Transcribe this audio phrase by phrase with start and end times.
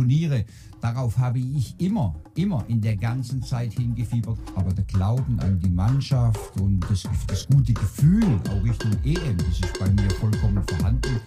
[0.00, 0.46] Turniere.
[0.80, 4.38] Darauf habe ich immer, immer in der ganzen Zeit hingefiebert.
[4.54, 9.60] Aber der Glauben an die Mannschaft und das, das gute Gefühl auch Richtung EM, das
[9.60, 11.20] ist bei mir vollkommen vorhanden.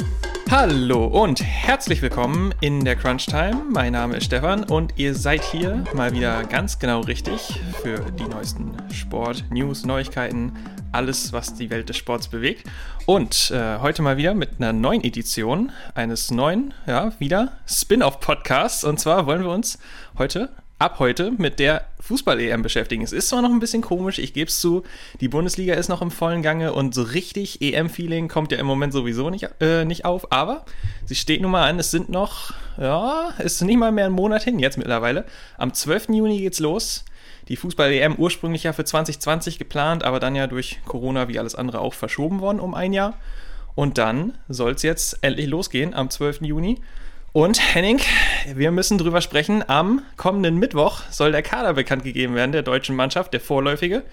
[0.52, 3.64] Hallo und herzlich willkommen in der Crunch Time.
[3.72, 8.26] Mein Name ist Stefan und ihr seid hier mal wieder ganz genau richtig für die
[8.26, 10.54] neuesten Sport, News, Neuigkeiten,
[10.92, 12.70] alles, was die Welt des Sports bewegt.
[13.06, 18.84] Und äh, heute mal wieder mit einer neuen Edition eines neuen, ja, wieder Spin-off-Podcasts.
[18.84, 19.80] Und zwar wollen wir uns
[20.18, 20.50] heute,
[20.84, 23.04] ab heute, mit der Fußball-EM beschäftigen.
[23.04, 24.84] Es ist zwar noch ein bisschen komisch, ich gebe es zu,
[25.22, 28.92] die Bundesliga ist noch im vollen Gange und so richtig EM-Feeling kommt ja im Moment
[28.92, 30.66] sowieso nicht, äh, nicht auf, aber
[31.06, 34.44] sie steht nun mal an, es sind noch, ja, ist nicht mal mehr ein Monat
[34.44, 35.26] hin jetzt mittlerweile.
[35.58, 36.10] Am 12.
[36.10, 37.06] Juni geht's los
[37.48, 41.80] die Fußball-EM ursprünglich ja für 2020 geplant, aber dann ja durch Corona wie alles andere
[41.80, 43.18] auch verschoben worden um ein Jahr.
[43.76, 46.42] Und dann soll es jetzt endlich losgehen am 12.
[46.42, 46.80] Juni.
[47.34, 48.00] Und Henning,
[48.54, 49.68] wir müssen drüber sprechen.
[49.68, 54.04] Am kommenden Mittwoch soll der Kader bekannt gegeben werden, der deutschen Mannschaft, der vorläufige,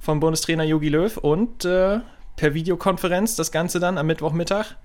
[0.00, 1.14] vom Bundestrainer Jogi Löw.
[1.18, 2.00] Und äh,
[2.36, 4.76] per Videokonferenz das Ganze dann am Mittwochmittag.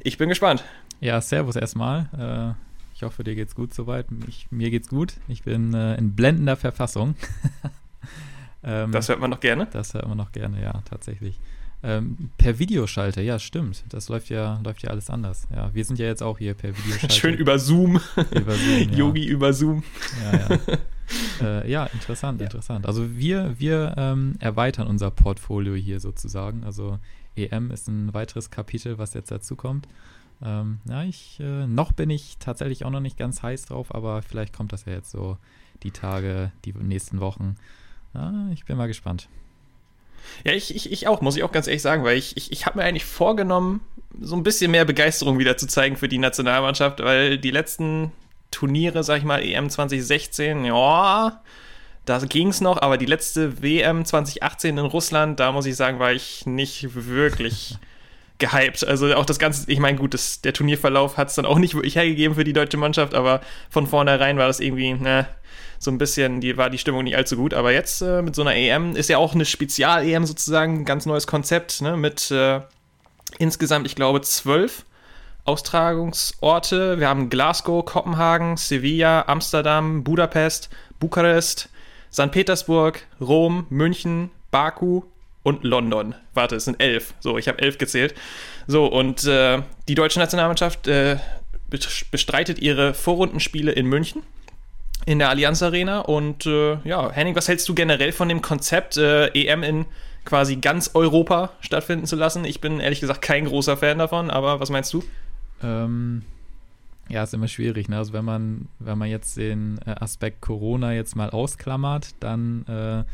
[0.00, 0.64] Ich bin gespannt.
[1.00, 2.56] Ja, Servus erstmal.
[2.58, 4.06] Äh ich hoffe, dir geht's gut soweit.
[4.26, 5.14] Ich, mir geht's gut.
[5.28, 7.14] Ich bin äh, in blendender Verfassung.
[8.64, 9.68] ähm, das hört man noch gerne?
[9.70, 11.38] Das hört man noch gerne, ja, tatsächlich.
[11.82, 13.84] Ähm, per Videoschalter, ja, stimmt.
[13.90, 15.46] Das läuft ja, läuft ja alles anders.
[15.54, 17.14] Ja, wir sind ja jetzt auch hier per Videoschalter.
[17.14, 18.00] Schön über Zoom.
[18.32, 18.98] Über Zoom ja.
[18.98, 19.84] Yogi über Zoom.
[20.22, 20.58] Ja, ja.
[21.40, 22.84] äh, ja interessant, interessant.
[22.84, 26.64] Also wir, wir ähm, erweitern unser Portfolio hier sozusagen.
[26.64, 26.98] Also
[27.36, 29.86] EM ist ein weiteres Kapitel, was jetzt dazu kommt.
[30.42, 34.22] Ähm, ja, ich, äh, noch bin ich tatsächlich auch noch nicht ganz heiß drauf, aber
[34.22, 35.38] vielleicht kommt das ja jetzt so
[35.82, 37.56] die Tage, die nächsten Wochen.
[38.14, 39.28] Ja, ich bin mal gespannt.
[40.44, 42.66] Ja, ich, ich, ich auch, muss ich auch ganz ehrlich sagen, weil ich, ich, ich
[42.66, 43.80] habe mir eigentlich vorgenommen,
[44.20, 48.12] so ein bisschen mehr Begeisterung wieder zu zeigen für die Nationalmannschaft, weil die letzten
[48.50, 51.42] Turniere, sag ich mal, EM 2016, ja,
[52.04, 55.98] da ging es noch, aber die letzte WM 2018 in Russland, da muss ich sagen,
[55.98, 57.76] war ich nicht wirklich
[58.38, 58.86] gehypt.
[58.86, 61.74] Also auch das Ganze, ich meine, gut, das, der Turnierverlauf hat es dann auch nicht
[61.74, 65.26] wirklich hergegeben für die deutsche Mannschaft, aber von vornherein war das irgendwie, ne,
[65.78, 67.54] so ein bisschen, die war die Stimmung nicht allzu gut.
[67.54, 71.06] Aber jetzt äh, mit so einer EM ist ja auch eine Spezial-EM sozusagen, ein ganz
[71.06, 72.60] neues Konzept, ne, mit äh,
[73.38, 74.84] insgesamt, ich glaube, zwölf
[75.44, 76.98] Austragungsorte.
[76.98, 80.68] Wir haben Glasgow, Kopenhagen, Sevilla, Amsterdam, Budapest,
[81.00, 81.68] Bukarest,
[82.12, 82.30] St.
[82.30, 85.02] Petersburg, Rom, München, Baku,
[85.48, 86.14] und London.
[86.34, 87.14] Warte, es sind elf.
[87.20, 88.14] So, ich habe elf gezählt.
[88.66, 91.16] So, und äh, die deutsche Nationalmannschaft äh,
[92.10, 94.22] bestreitet ihre Vorrundenspiele in München
[95.08, 96.00] in der Allianz Arena.
[96.00, 99.86] Und äh, ja, Henning, was hältst du generell von dem Konzept, äh, EM in
[100.26, 102.44] quasi ganz Europa stattfinden zu lassen?
[102.44, 105.02] Ich bin ehrlich gesagt kein großer Fan davon, aber was meinst du?
[105.62, 106.24] Ähm,
[107.08, 107.88] ja, ist immer schwierig.
[107.88, 107.96] Ne?
[107.96, 113.04] Also wenn man, wenn man jetzt den äh, Aspekt Corona jetzt mal ausklammert, dann äh,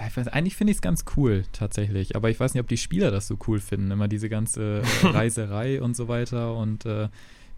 [0.00, 2.16] ja, ich weiß, eigentlich finde ich es ganz cool, tatsächlich.
[2.16, 3.90] Aber ich weiß nicht, ob die Spieler das so cool finden.
[3.90, 7.08] Immer diese ganze äh, Reiserei und so weiter und äh,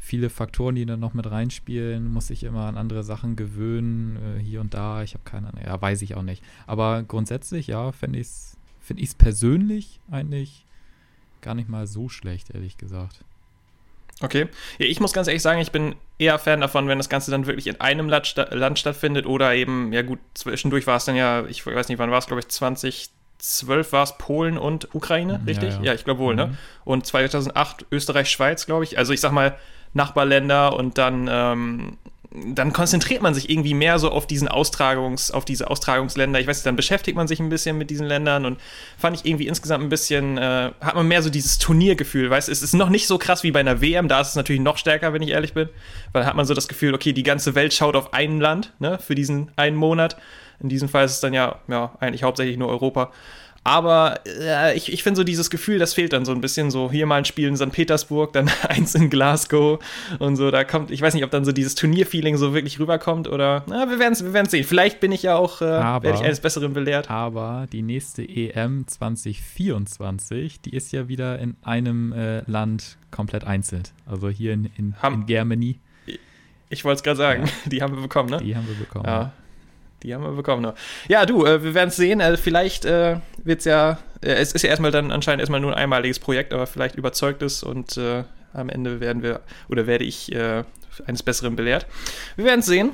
[0.05, 4.41] viele Faktoren, die dann noch mit reinspielen, muss ich immer an andere Sachen gewöhnen, äh,
[4.41, 5.03] hier und da.
[5.03, 6.43] Ich habe keine Ahnung, ja, weiß ich auch nicht.
[6.67, 10.67] Aber grundsätzlich, ja, finde ich es find ich's persönlich eigentlich
[11.41, 13.25] gar nicht mal so schlecht, ehrlich gesagt.
[14.21, 14.47] Okay.
[14.79, 17.47] Ja, ich muss ganz ehrlich sagen, ich bin eher Fan davon, wenn das Ganze dann
[17.47, 21.67] wirklich in einem Land, stattfindet oder eben, ja gut, zwischendurch war es dann ja, ich
[21.67, 25.71] weiß nicht, wann war es, glaube ich, 2012 war es Polen und Ukraine, richtig?
[25.71, 25.85] Ja, ja.
[25.85, 26.47] ja ich glaube wohl, ne?
[26.47, 26.53] mhm.
[26.53, 26.59] ne?
[26.85, 28.99] Und 2008 Österreich, Schweiz, glaube ich.
[28.99, 29.59] Also ich sag mal,
[29.95, 31.99] Nachbarländer und dann ähm,
[32.35, 36.41] dann konzentriert man sich irgendwie mehr so auf diesen Austragungs, auf diese Austragungsländer.
[36.41, 38.59] Ich weiß nicht, dann beschäftigt man sich ein bisschen mit diesen Ländern und
[38.99, 42.63] fand ich irgendwie insgesamt ein bisschen, äh, hat man mehr so dieses Turniergefühl, weißt es
[42.63, 45.13] ist noch nicht so krass wie bei einer WM, da ist es natürlich noch stärker,
[45.13, 45.69] wenn ich ehrlich bin,
[46.13, 48.99] weil hat man so das Gefühl, okay, die ganze Welt schaut auf ein Land, ne,
[48.99, 50.17] für diesen einen Monat.
[50.61, 53.13] In diesem Fall ist es dann ja, ja, eigentlich hauptsächlich nur Europa.
[53.65, 56.71] Aber äh, ich, ich finde so dieses Gefühl, das fehlt dann so ein bisschen.
[56.71, 57.73] So hier mal ein Spiel in St.
[57.73, 59.79] Petersburg, dann eins in Glasgow
[60.19, 60.51] und so.
[60.51, 63.89] Da kommt, ich weiß nicht, ob dann so dieses Turnierfeeling so wirklich rüberkommt oder na,
[63.89, 64.65] wir werden es wir sehen.
[64.65, 67.11] Vielleicht bin ich ja auch, äh, werde ich eines Besseren belehrt.
[67.11, 73.85] Aber die nächste EM 2024, die ist ja wieder in einem äh, Land komplett einzeln.
[74.05, 75.81] Also hier in, in, in Germany.
[76.69, 77.53] Ich wollte es gerade sagen, ja.
[77.71, 78.39] die haben wir bekommen, ne?
[78.39, 79.07] Die haben wir bekommen.
[79.07, 79.33] Ja.
[80.05, 80.61] Die haben wir bekommen.
[80.61, 80.75] Ne?
[81.09, 82.21] Ja, du, äh, wir werden es sehen.
[82.21, 85.73] Also vielleicht äh, wird es ja, äh, es ist ja erstmal dann anscheinend erstmal nur
[85.73, 90.05] ein einmaliges Projekt, aber vielleicht überzeugt es und äh, am Ende werden wir oder werde
[90.05, 90.63] ich äh,
[91.07, 91.87] eines Besseren belehrt.
[92.37, 92.91] Wir werden es sehen.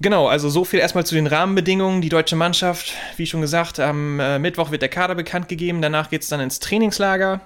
[0.00, 2.02] Genau, also so viel erstmal zu den Rahmenbedingungen.
[2.02, 5.80] Die deutsche Mannschaft, wie schon gesagt, am äh, Mittwoch wird der Kader bekannt gegeben.
[5.80, 7.40] Danach geht es dann ins Trainingslager.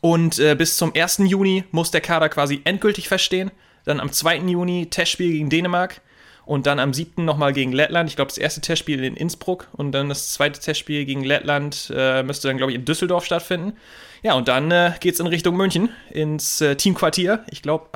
[0.00, 1.22] Und bis zum 1.
[1.24, 3.50] Juni muss der Kader quasi endgültig verstehen
[3.86, 4.36] Dann am 2.
[4.40, 6.00] Juni Testspiel gegen Dänemark
[6.46, 7.24] und dann am 7.
[7.24, 8.08] nochmal gegen Lettland.
[8.08, 12.22] Ich glaube, das erste Testspiel in Innsbruck und dann das zweite Testspiel gegen Lettland äh,
[12.22, 13.74] müsste dann, glaube ich, in Düsseldorf stattfinden.
[14.22, 17.44] Ja, und dann äh, geht es in Richtung München ins äh, Teamquartier.
[17.50, 17.88] Ich glaube,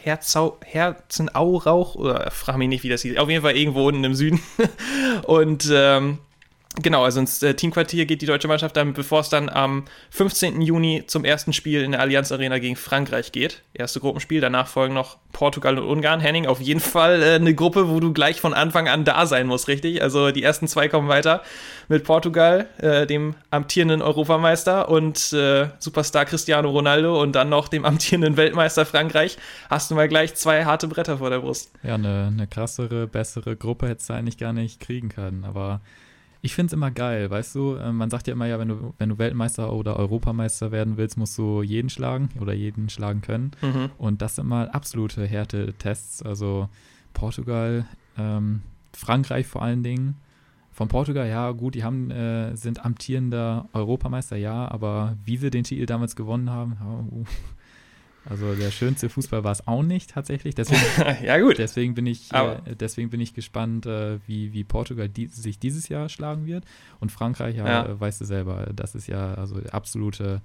[0.00, 3.18] Herzau, Herzenaurauch, oder frag mich nicht, wie das hieß.
[3.18, 4.40] Auf jeden Fall irgendwo unten im Süden.
[5.24, 6.18] und ähm,
[6.80, 10.60] Genau, also ins äh, Teamquartier geht die deutsche Mannschaft dann, bevor es dann am 15.
[10.60, 13.62] Juni zum ersten Spiel in der Allianz Arena gegen Frankreich geht.
[13.74, 16.20] Erste Gruppenspiel, danach folgen noch Portugal und Ungarn.
[16.20, 19.48] Henning, auf jeden Fall äh, eine Gruppe, wo du gleich von Anfang an da sein
[19.48, 20.02] musst, richtig?
[20.02, 21.42] Also die ersten zwei kommen weiter
[21.88, 27.84] mit Portugal, äh, dem amtierenden Europameister und äh, Superstar Cristiano Ronaldo und dann noch dem
[27.84, 29.36] amtierenden Weltmeister Frankreich.
[29.68, 31.72] Hast du mal gleich zwei harte Bretter vor der Brust.
[31.82, 35.80] Ja, eine, eine krassere, bessere Gruppe hättest du eigentlich gar nicht kriegen können, aber
[36.40, 37.74] ich finde es immer geil, weißt du?
[37.74, 41.16] Äh, man sagt ja immer, ja, wenn du, wenn du Weltmeister oder Europameister werden willst,
[41.16, 43.50] musst du jeden schlagen oder jeden schlagen können.
[43.60, 43.90] Mhm.
[43.98, 46.22] Und das sind mal absolute Härte-Tests.
[46.22, 46.68] Also
[47.12, 47.86] Portugal,
[48.16, 48.62] ähm,
[48.92, 50.16] Frankreich vor allen Dingen.
[50.70, 55.64] Von Portugal, ja, gut, die haben, äh, sind amtierender Europameister, ja, aber wie sie den
[55.64, 56.76] Titel damals gewonnen haben,
[57.10, 57.24] uh,
[58.24, 60.54] also der schönste Fußball war es auch nicht tatsächlich.
[60.54, 60.82] Deswegen,
[61.24, 61.58] ja gut.
[61.58, 65.88] Deswegen bin ich, äh, deswegen bin ich gespannt, äh, wie, wie Portugal die, sich dieses
[65.88, 66.64] Jahr schlagen wird.
[67.00, 67.86] Und Frankreich, ja, ja.
[67.86, 70.42] Äh, weißt du selber, das ist ja also absolute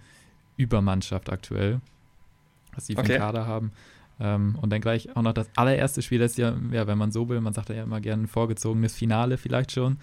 [0.56, 1.81] Übermannschaft aktuell,
[2.74, 3.18] was sie für okay.
[3.18, 3.72] Kader haben.
[4.20, 7.12] Ähm, und dann gleich auch noch das allererste Spiel, das ist ja, ja, wenn man
[7.12, 9.98] so will, man sagt ja immer gerne ein vorgezogenes Finale vielleicht schon.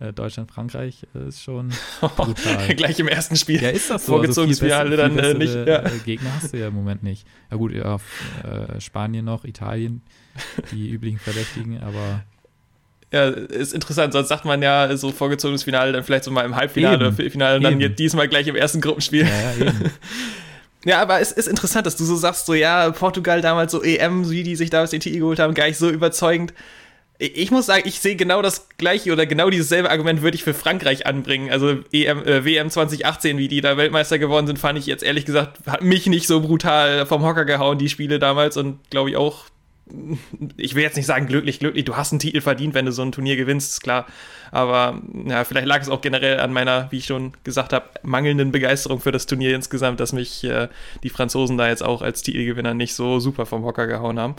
[0.00, 2.74] Äh, Deutschland-Frankreich äh, ist schon brutal.
[2.74, 3.60] Gleich im ersten Spiel.
[3.60, 4.12] Ja, ist das so.
[4.12, 5.54] Vorgezogenes also Finale dann äh, nicht.
[5.54, 5.82] Ja.
[6.04, 7.26] Gegner hast du ja im Moment nicht.
[7.50, 10.02] Ja gut, ja, äh, Spanien noch, Italien,
[10.70, 12.22] die üblichen Verdächtigen, aber
[13.12, 16.54] ja, ist interessant, sonst sagt man ja so vorgezogenes Finale, dann vielleicht so mal im
[16.54, 17.02] Halbfinale eben.
[17.04, 17.96] oder Viertelfinale und dann eben.
[17.96, 19.26] diesmal gleich im ersten Gruppenspiel.
[19.26, 19.72] Ja, ja.
[20.84, 24.30] Ja, aber es ist interessant, dass du so sagst, so ja, Portugal damals so EM,
[24.30, 26.54] wie die sich damals den Titel geholt haben, gar nicht so überzeugend.
[27.20, 30.44] Ich muss sagen, ich sehe genau das gleiche oder genau dieses selbe Argument würde ich
[30.44, 31.50] für Frankreich anbringen.
[31.50, 35.24] Also EM, äh, WM 2018, wie die da Weltmeister geworden sind, fand ich jetzt ehrlich
[35.24, 39.16] gesagt, hat mich nicht so brutal vom Hocker gehauen, die Spiele damals und glaube ich
[39.16, 39.46] auch,
[40.56, 43.02] ich will jetzt nicht sagen glücklich, glücklich, du hast einen Titel verdient, wenn du so
[43.02, 44.06] ein Turnier gewinnst, ist klar.
[44.52, 48.52] Aber ja, vielleicht lag es auch generell an meiner, wie ich schon gesagt habe, mangelnden
[48.52, 50.68] Begeisterung für das Turnier insgesamt, dass mich äh,
[51.02, 54.36] die Franzosen da jetzt auch als Titelgewinner nicht so super vom Hocker gehauen haben.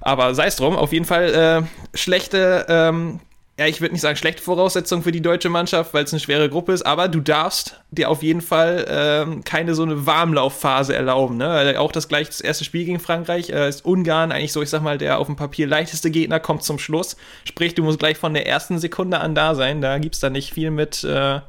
[0.00, 3.20] Aber sei es drum, auf jeden Fall äh, schlechte, ähm,
[3.60, 6.48] ja, ich würde nicht sagen schlechte Voraussetzungen für die deutsche Mannschaft, weil es eine schwere
[6.48, 11.36] Gruppe ist, aber du darfst dir auf jeden Fall ähm, keine so eine Warmlaufphase erlauben.
[11.36, 11.78] Ne?
[11.78, 14.82] Auch das gleich das erste Spiel gegen Frankreich äh, ist Ungarn eigentlich so, ich sag
[14.82, 17.18] mal, der auf dem Papier leichteste Gegner kommt zum Schluss.
[17.44, 19.82] Sprich, du musst gleich von der ersten Sekunde an da sein.
[19.82, 21.40] Da gibt es dann nicht viel mit, äh,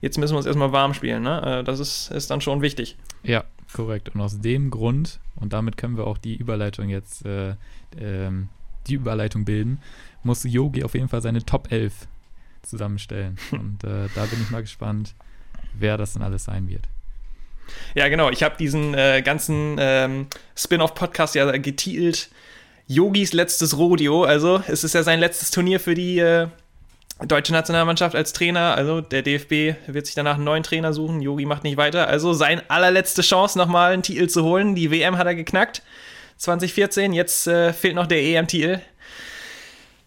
[0.00, 1.22] jetzt müssen wir uns erstmal warm spielen.
[1.22, 1.60] Ne?
[1.60, 2.96] Äh, das ist, ist dann schon wichtig.
[3.22, 3.44] Ja,
[3.74, 4.14] korrekt.
[4.14, 7.54] Und aus dem Grund, und damit können wir auch die Überleitung jetzt äh,
[7.98, 8.48] ähm,
[8.86, 9.80] die Überleitung bilden,
[10.22, 12.06] muss Yogi auf jeden Fall seine Top 11
[12.62, 13.38] zusammenstellen.
[13.52, 15.14] Und äh, da bin ich mal gespannt,
[15.78, 16.88] wer das dann alles sein wird.
[17.94, 18.30] Ja, genau.
[18.30, 20.26] Ich habe diesen äh, ganzen ähm,
[20.56, 22.30] Spin-off-Podcast ja getitelt
[22.88, 24.24] Yogis letztes Rodeo.
[24.24, 26.48] Also es ist ja sein letztes Turnier für die äh,
[27.26, 28.74] deutsche Nationalmannschaft als Trainer.
[28.74, 31.20] Also der DFB wird sich danach einen neuen Trainer suchen.
[31.20, 32.08] Yogi macht nicht weiter.
[32.08, 34.74] Also seine allerletzte Chance, nochmal einen Titel zu holen.
[34.74, 35.82] Die WM hat er geknackt.
[36.38, 37.12] 2014.
[37.12, 38.80] Jetzt äh, fehlt noch der EM-Titel.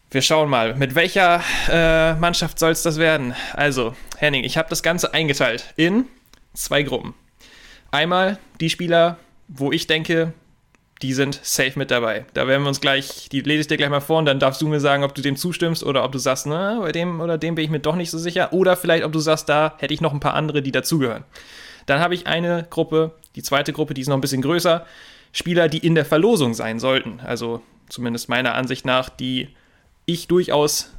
[0.10, 3.34] Wir schauen mal, mit welcher äh, Mannschaft soll es das werden?
[3.54, 6.06] Also, Henning, ich habe das Ganze eingeteilt in
[6.54, 7.16] zwei Gruppen.
[7.90, 10.34] Einmal die Spieler, wo ich denke,
[11.04, 12.26] die sind safe mit dabei.
[12.34, 14.62] Da werden wir uns gleich, die lese ich dir gleich mal vor und dann darfst
[14.62, 17.38] du mir sagen, ob du dem zustimmst oder ob du sagst, na, bei dem oder
[17.38, 18.54] dem bin ich mir doch nicht so sicher.
[18.54, 21.26] Oder vielleicht, ob du sagst, da hätte ich noch ein paar andere, die dazugehören.
[21.86, 24.86] Dann habe ich eine Gruppe, die zweite Gruppe, die ist noch ein bisschen größer.
[25.34, 27.20] Spieler, die in der Verlosung sein sollten.
[27.20, 29.50] Also zumindest meiner Ansicht nach, die
[30.06, 30.92] ich durchaus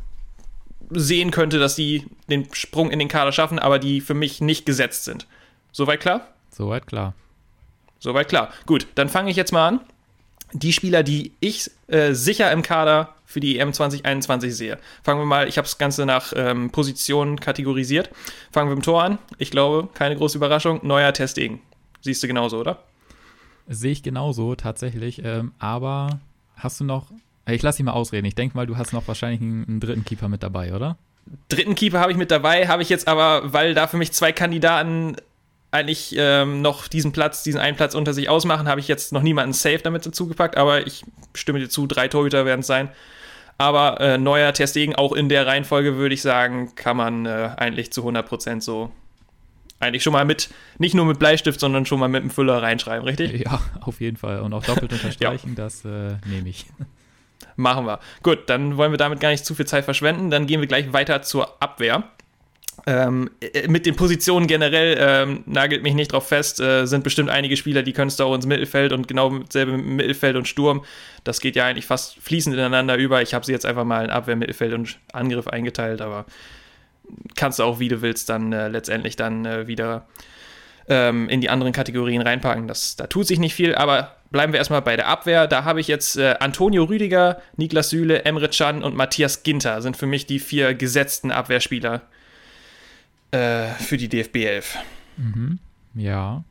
[0.91, 4.67] sehen könnte, dass die den Sprung in den Kader schaffen, aber die für mich nicht
[4.67, 5.27] gesetzt sind.
[5.73, 6.29] Soweit klar?
[6.51, 7.15] Soweit klar.
[7.99, 8.51] Soweit klar.
[8.67, 9.81] Gut, dann fange ich jetzt mal an.
[10.55, 14.79] Die Spieler, die ich äh, sicher im Kader für die EM 2021 sehe.
[15.03, 18.11] Fangen wir mal, ich habe das Ganze nach ähm, Positionen kategorisiert.
[18.53, 19.19] Fangen wir im Tor an.
[19.39, 20.79] Ich glaube, keine große Überraschung.
[20.85, 21.61] Neuer Testing.
[22.01, 22.85] Siehst du genauso, oder?
[23.67, 25.25] Sehe ich genauso, tatsächlich.
[25.25, 26.21] Ähm, aber
[26.57, 27.11] hast du noch.
[27.47, 28.27] Ich lasse dich mal ausreden.
[28.27, 30.97] Ich denke mal, du hast noch wahrscheinlich einen, einen dritten Keeper mit dabei, oder?
[31.49, 34.33] Dritten Keeper habe ich mit dabei, habe ich jetzt aber, weil da für mich zwei
[34.33, 35.17] Kandidaten
[35.75, 39.23] eigentlich ähm, noch diesen Platz, diesen einen Platz unter sich ausmachen, habe ich jetzt noch
[39.23, 41.05] niemanden safe damit dazugepackt, aber ich
[41.35, 42.89] stimme dir zu, drei Torhüter werden es sein.
[43.59, 47.93] Aber äh, neuer Testegen, auch in der Reihenfolge würde ich sagen, kann man äh, eigentlich
[47.93, 48.91] zu 100% so
[49.81, 53.05] eigentlich schon mal mit, nicht nur mit Bleistift, sondern schon mal mit dem Füller reinschreiben,
[53.05, 53.45] richtig?
[53.45, 54.41] Ja, auf jeden Fall.
[54.41, 55.55] Und auch doppelt unterstreichen, ja.
[55.57, 56.67] das äh, nehme ich.
[57.57, 58.01] Machen wir.
[58.23, 60.31] Gut, dann wollen wir damit gar nicht zu viel Zeit verschwenden.
[60.31, 62.05] Dann gehen wir gleich weiter zur Abwehr.
[62.87, 67.31] Ähm, äh, mit den Positionen generell ähm, nagelt mich nicht drauf fest, äh, sind bestimmt
[67.31, 70.85] einige Spieler, die können es auch ins Mittelfeld und genau dasselbe mit Mittelfeld und Sturm.
[71.25, 73.23] Das geht ja eigentlich fast fließend ineinander über.
[73.23, 76.27] Ich habe sie jetzt einfach mal in Abwehr, Mittelfeld und Angriff eingeteilt, aber
[77.37, 80.07] kannst du auch, wie du willst, dann äh, letztendlich dann äh, wieder
[80.89, 82.69] ähm, in die anderen Kategorien reinpacken.
[82.69, 85.47] Das, da tut sich nicht viel, aber bleiben wir erstmal bei der Abwehr.
[85.47, 89.97] Da habe ich jetzt äh, Antonio Rüdiger, Niklas Süle, Emre Can und Matthias Ginter sind
[89.97, 92.03] für mich die vier gesetzten Abwehrspieler
[93.35, 94.79] äh, für die DFB 11.
[95.17, 95.59] Mhm.
[95.95, 96.45] Ja.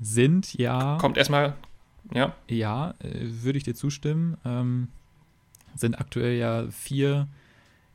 [0.00, 0.98] Sind ja.
[1.00, 1.54] Kommt erstmal,
[2.12, 2.34] ja.
[2.48, 4.36] Ja, äh, würde ich dir zustimmen.
[4.44, 4.88] Ähm,
[5.74, 7.28] sind aktuell ja vier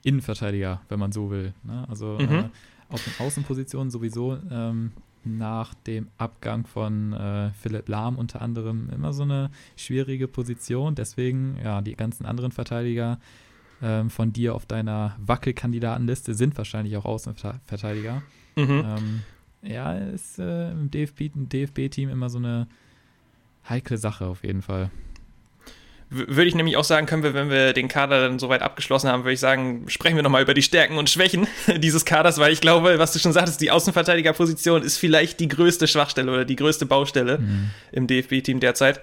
[0.04, 1.54] Innenverteidiger, wenn man so will.
[1.64, 1.86] Ne?
[1.90, 2.30] Also mhm.
[2.30, 2.44] äh,
[2.90, 4.92] auf den Außenpositionen sowieso ähm,
[5.24, 10.96] nach dem Abgang von äh, Philipp Lahm unter anderem immer so eine schwierige Position.
[10.96, 13.20] Deswegen, ja, die ganzen anderen Verteidiger
[13.82, 18.24] ähm, von dir auf deiner Wackelkandidatenliste sind wahrscheinlich auch Außenverteidiger.
[18.56, 18.84] Mhm.
[18.86, 19.22] Ähm,
[19.62, 22.68] ja, ist äh, im DFB-Team DFB immer so eine
[23.70, 24.92] heikle Sache auf jeden Fall.
[26.10, 29.24] Würde ich nämlich auch sagen, können wir, wenn wir den Kader dann soweit abgeschlossen haben,
[29.24, 31.48] würde ich sagen, sprechen wir nochmal über die Stärken und Schwächen
[31.80, 35.86] dieses Kaders, weil ich glaube, was du schon sagtest, die Außenverteidigerposition ist vielleicht die größte
[35.86, 37.72] Schwachstelle oder die größte Baustelle mhm.
[37.92, 39.02] im DFB-Team derzeit.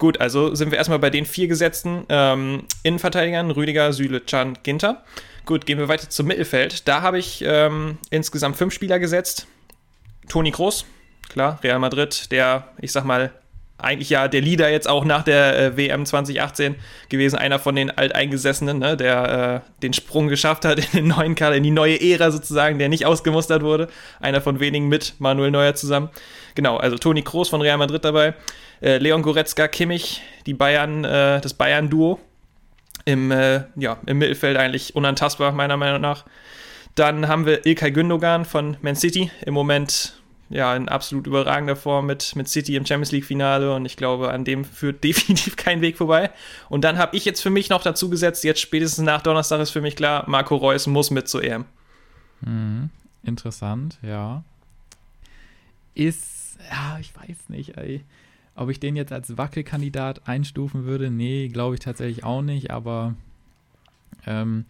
[0.00, 5.04] Gut, also sind wir erstmal bei den vier gesetzten ähm, Innenverteidigern, Rüdiger, Süle, Can, Ginter.
[5.44, 6.88] Gut, gehen wir weiter zum Mittelfeld.
[6.88, 9.46] Da habe ich ähm, insgesamt fünf Spieler gesetzt.
[10.26, 10.86] Toni Kroos,
[11.28, 13.30] klar, Real Madrid, der, ich sag mal,
[13.76, 16.76] eigentlich ja der Leader jetzt auch nach der äh, WM 2018
[17.10, 21.34] gewesen, einer von den Alteingesessenen, ne, der äh, den Sprung geschafft hat in den neuen
[21.34, 23.88] Kader, in die neue Ära sozusagen, der nicht ausgemustert wurde.
[24.18, 26.08] Einer von wenigen mit Manuel Neuer zusammen.
[26.54, 28.32] Genau, also Toni Kroos von Real Madrid dabei.
[28.80, 32.18] Äh, Leon Goretzka, Kimmich, die Bayern, äh, das Bayern-Duo
[33.04, 36.24] im, äh, ja, im Mittelfeld eigentlich unantastbar, meiner Meinung nach.
[36.94, 40.14] Dann haben wir Ilkay Gündogan von Man City, im Moment
[40.50, 44.44] ja in absolut überragender Form mit, mit City im Champions League-Finale und ich glaube, an
[44.44, 46.30] dem führt definitiv kein Weg vorbei.
[46.68, 49.70] Und dann habe ich jetzt für mich noch dazu gesetzt, jetzt spätestens nach Donnerstag ist
[49.70, 51.64] für mich klar, Marco Reus muss mit zur EM.
[52.40, 52.90] Mhm.
[53.22, 54.42] Interessant, ja.
[55.94, 58.04] Ist, ja, ich weiß nicht, ey.
[58.60, 63.14] Ob ich den jetzt als Wackelkandidat einstufen würde, nee, glaube ich tatsächlich auch nicht, aber
[64.26, 64.66] ähm,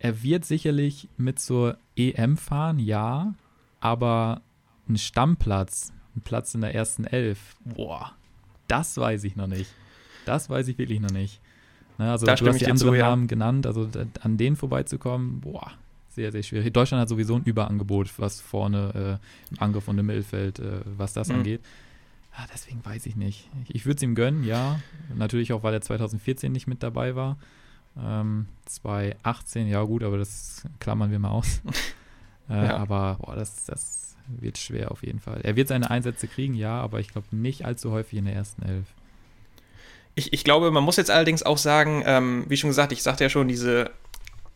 [0.00, 3.32] er wird sicherlich mit zur EM fahren, ja,
[3.78, 4.40] aber
[4.88, 8.10] ein Stammplatz, ein Platz in der ersten Elf, boah,
[8.66, 9.72] das weiß ich noch nicht.
[10.26, 11.40] Das weiß ich wirklich noch nicht.
[11.96, 13.88] Ne, also da du hast die anderen so, Namen genannt, also
[14.20, 15.70] an denen vorbeizukommen, boah,
[16.08, 16.72] sehr, sehr schwierig.
[16.72, 21.12] Deutschland hat sowieso ein Überangebot, was vorne äh, im Angriff und im Mittelfeld, äh, was
[21.12, 21.36] das mhm.
[21.36, 21.60] angeht.
[22.36, 23.50] Ja, deswegen weiß ich nicht.
[23.64, 24.80] Ich, ich würde es ihm gönnen, ja.
[25.14, 27.38] Natürlich auch, weil er 2014 nicht mit dabei war.
[27.98, 31.60] Ähm, 2018, ja gut, aber das klammern wir mal aus.
[32.48, 32.76] äh, ja.
[32.76, 35.40] Aber boah, das, das wird schwer auf jeden Fall.
[35.42, 38.62] Er wird seine Einsätze kriegen, ja, aber ich glaube nicht allzu häufig in der ersten
[38.62, 38.86] Elf.
[40.14, 43.24] Ich, ich glaube, man muss jetzt allerdings auch sagen, ähm, wie schon gesagt, ich sagte
[43.24, 43.90] ja schon, diese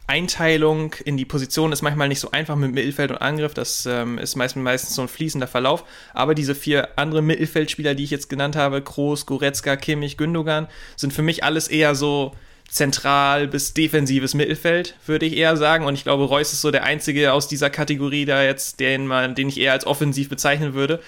[0.06, 3.54] Einteilung in die Position ist manchmal nicht so einfach mit Mittelfeld und Angriff.
[3.54, 5.84] Das ähm, ist meistens, meistens so ein fließender Verlauf.
[6.12, 11.12] Aber diese vier anderen Mittelfeldspieler, die ich jetzt genannt habe, Kroos, Goretzka, Kimmich, Gündogan, sind
[11.12, 12.34] für mich alles eher so
[12.68, 15.86] zentral bis defensives Mittelfeld, würde ich eher sagen.
[15.86, 19.34] Und ich glaube, Reus ist so der einzige aus dieser Kategorie da jetzt, den, man,
[19.34, 21.00] den ich eher als offensiv bezeichnen würde.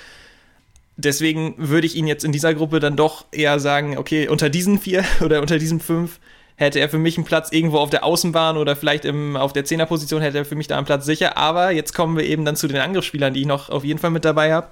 [0.96, 4.78] Deswegen würde ich ihn jetzt in dieser Gruppe dann doch eher sagen, okay, unter diesen
[4.78, 6.18] vier oder unter diesen fünf
[6.56, 9.64] hätte er für mich einen Platz irgendwo auf der Außenbahn oder vielleicht im, auf der
[9.64, 11.36] Zehnerposition hätte er für mich da einen Platz sicher.
[11.36, 14.10] Aber jetzt kommen wir eben dann zu den Angriffsspielern, die ich noch auf jeden Fall
[14.10, 14.68] mit dabei habe.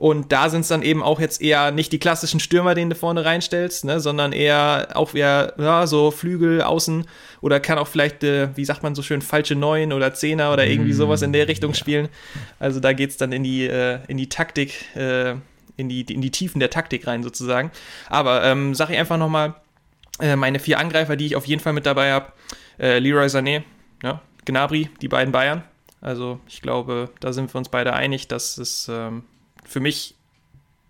[0.00, 2.96] Und da sind es dann eben auch jetzt eher nicht die klassischen Stürmer, den du
[2.96, 7.04] vorne reinstellst, ne, sondern eher auch eher ja, so Flügel, Außen
[7.42, 10.66] oder kann auch vielleicht, äh, wie sagt man so schön, falsche Neun oder Zehner oder
[10.66, 12.08] irgendwie sowas in der Richtung spielen.
[12.58, 15.34] Also da geht es dann in die, äh, in die Taktik, äh,
[15.76, 17.70] in, die, in die Tiefen der Taktik rein sozusagen.
[18.08, 19.54] Aber ähm, sag ich einfach nochmal,
[20.20, 22.32] äh, meine vier Angreifer, die ich auf jeden Fall mit dabei habe,
[22.78, 23.62] äh, Leroy Sané,
[24.02, 25.62] ja, Gnabry, die beiden Bayern.
[26.00, 29.24] Also ich glaube, da sind wir uns beide einig, dass es ähm,
[29.64, 30.14] für mich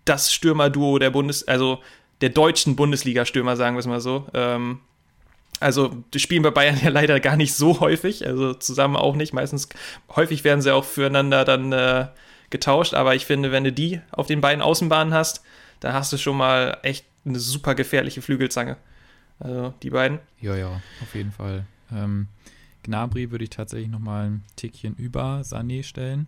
[0.05, 1.79] das Stürmerduo der Bundes, also
[2.21, 4.27] der deutschen Bundesliga-Stürmer, sagen wir es mal so.
[4.33, 4.79] Ähm,
[5.59, 9.33] also die spielen bei Bayern ja leider gar nicht so häufig, also zusammen auch nicht.
[9.33, 9.69] Meistens
[10.15, 12.07] häufig werden sie auch füreinander dann äh,
[12.49, 15.43] getauscht, aber ich finde, wenn du die auf den beiden Außenbahnen hast,
[15.79, 18.77] dann hast du schon mal echt eine super gefährliche Flügelzange.
[19.41, 20.19] Also die beiden.
[20.39, 21.65] Ja, ja, auf jeden Fall.
[21.91, 22.27] Ähm,
[22.83, 26.27] Gnabry würde ich tatsächlich noch mal ein Tickchen über Sané stellen.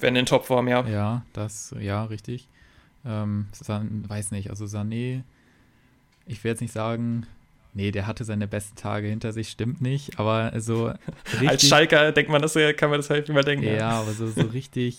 [0.00, 0.86] Wenn in Topform, ja.
[0.86, 2.48] Ja, das, ja, richtig.
[3.04, 5.22] Ähm, San, weiß nicht, also Sané,
[6.26, 7.26] ich will jetzt nicht sagen,
[7.74, 10.86] nee, der hatte seine besten Tage hinter sich, stimmt nicht, aber so
[11.32, 13.64] richtig, Als Schalker denkt man das, kann man das halt überdenken.
[13.64, 13.90] Ja, ja.
[13.90, 14.98] aber so, so richtig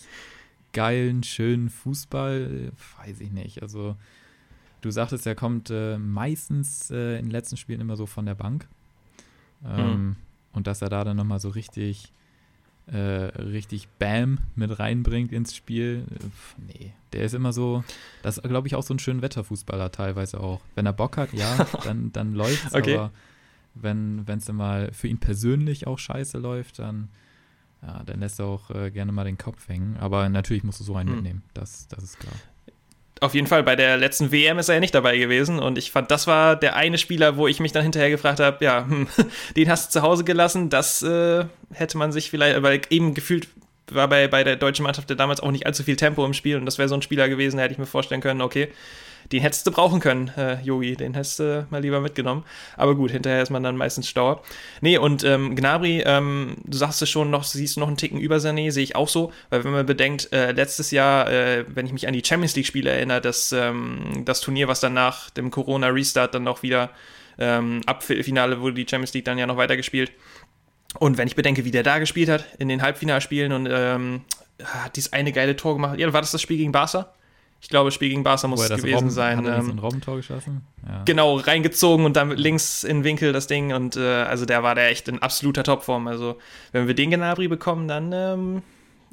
[0.72, 3.62] geilen, schönen Fußball, weiß ich nicht.
[3.62, 3.96] Also
[4.80, 8.34] du sagtest, er kommt äh, meistens äh, in den letzten Spielen immer so von der
[8.34, 8.68] Bank.
[9.64, 10.16] Ähm, mhm.
[10.52, 12.12] Und dass er da dann nochmal so richtig
[12.86, 16.04] äh, richtig Bam mit reinbringt ins Spiel.
[16.18, 17.84] Pff, nee, der ist immer so,
[18.22, 20.60] das ist, glaube ich, auch so ein schöner Wetterfußballer teilweise auch.
[20.74, 22.96] Wenn er Bock hat, ja, dann, dann läuft es, okay.
[22.96, 23.12] aber
[23.74, 27.08] wenn es dann mal für ihn persönlich auch scheiße läuft, dann,
[27.82, 29.96] ja, dann lässt er auch äh, gerne mal den Kopf hängen.
[29.98, 31.16] Aber natürlich musst du so einen hm.
[31.16, 32.34] mitnehmen, das, das ist klar
[33.20, 35.92] auf jeden Fall bei der letzten WM ist er ja nicht dabei gewesen und ich
[35.92, 39.08] fand, das war der eine Spieler, wo ich mich dann hinterher gefragt habe, ja, hm,
[39.56, 43.48] den hast du zu Hause gelassen, das äh, hätte man sich vielleicht, weil eben gefühlt
[43.90, 46.56] war bei, bei der deutschen Mannschaft ja damals auch nicht allzu viel Tempo im Spiel
[46.56, 48.68] und das wäre so ein Spieler gewesen, hätte ich mir vorstellen können, okay,
[49.32, 50.96] den hättest du brauchen können, äh, Yogi.
[50.96, 52.44] Den hättest du mal lieber mitgenommen.
[52.76, 54.42] Aber gut, hinterher ist man dann meistens stauer.
[54.80, 58.20] Nee, und ähm, Gnabry, ähm, du sagst es schon noch, siehst du noch einen Ticken
[58.20, 59.32] über Sané, sehe ich auch so.
[59.50, 62.90] Weil wenn man bedenkt, äh, letztes Jahr, äh, wenn ich mich an die Champions League-Spiele
[62.90, 66.90] erinnere, das, ähm, das Turnier, was dann nach dem Corona-Restart dann noch wieder
[67.38, 70.12] ähm, ab Finale wurde die Champions League dann ja noch weitergespielt.
[70.98, 74.22] Und wenn ich bedenke, wie der da gespielt hat in den Halbfinalspielen und ähm,
[74.64, 75.98] hat dieses eine geile Tor gemacht.
[75.98, 77.12] Ja, war das das Spiel gegen Barca?
[77.62, 79.38] Ich glaube, Spiel gegen Barca muss es gewesen Robben, sein.
[79.38, 80.62] Hat er ähm, ein Robbentor geschossen?
[80.86, 81.02] Ja.
[81.04, 83.74] Genau, reingezogen und dann links in Winkel das Ding.
[83.74, 86.06] Und äh, also der war da echt in absoluter Topform.
[86.06, 86.38] Also,
[86.72, 88.62] wenn wir den Gnabry bekommen, dann ähm,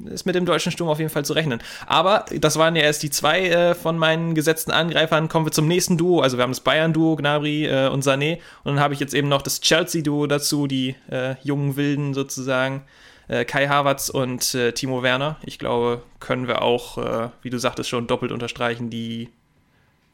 [0.06, 1.60] ist mit dem deutschen Sturm auf jeden Fall zu rechnen.
[1.86, 5.28] Aber das waren ja erst die zwei äh, von meinen gesetzten Angreifern.
[5.28, 6.20] Kommen wir zum nächsten Duo.
[6.20, 8.38] Also wir haben das Bayern-Duo, Gnabry äh, und Sané.
[8.64, 12.84] Und dann habe ich jetzt eben noch das Chelsea-Duo dazu, die äh, jungen Wilden sozusagen
[13.28, 15.36] äh, Kai Havertz und äh, Timo Werner.
[15.44, 19.28] Ich glaube, können wir auch, äh, wie du sagtest, schon doppelt unterstreichen, die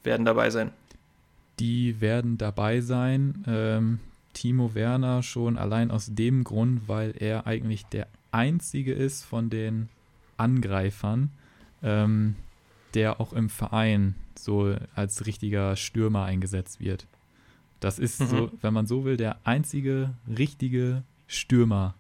[0.03, 0.71] werden dabei sein.
[1.59, 3.45] Die werden dabei sein.
[3.47, 4.01] Ähm,
[4.33, 9.89] Timo Werner schon allein aus dem Grund, weil er eigentlich der einzige ist von den
[10.37, 11.31] Angreifern,
[11.83, 12.35] ähm,
[12.95, 17.07] der auch im Verein so als richtiger Stürmer eingesetzt wird.
[17.79, 18.27] Das ist mhm.
[18.27, 21.95] so, wenn man so will, der einzige richtige Stürmer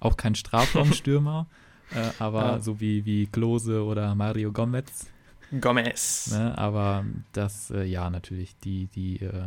[0.00, 1.46] auch kein Strafraumstürmer,
[1.94, 2.60] äh, aber ja.
[2.60, 5.06] so wie, wie Klose oder Mario Gomez.
[5.60, 6.30] Gomez.
[6.32, 9.44] Ne, aber das, äh, ja, natürlich, die, die, äh,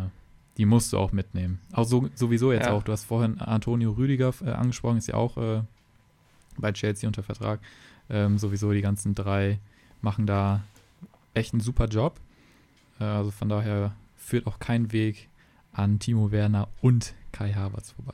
[0.58, 1.60] die musst du auch mitnehmen.
[1.72, 2.74] Auch so, sowieso jetzt ja.
[2.74, 2.84] auch.
[2.84, 5.62] Du hast vorhin Antonio Rüdiger äh, angesprochen, ist ja auch äh,
[6.58, 7.60] bei Chelsea unter Vertrag.
[8.10, 9.60] Ähm, sowieso die ganzen drei
[10.02, 10.64] machen da
[11.34, 12.20] echt einen super Job.
[13.00, 15.30] Äh, also von daher führt auch kein Weg
[15.72, 18.14] an Timo Werner und Kai Havertz vorbei.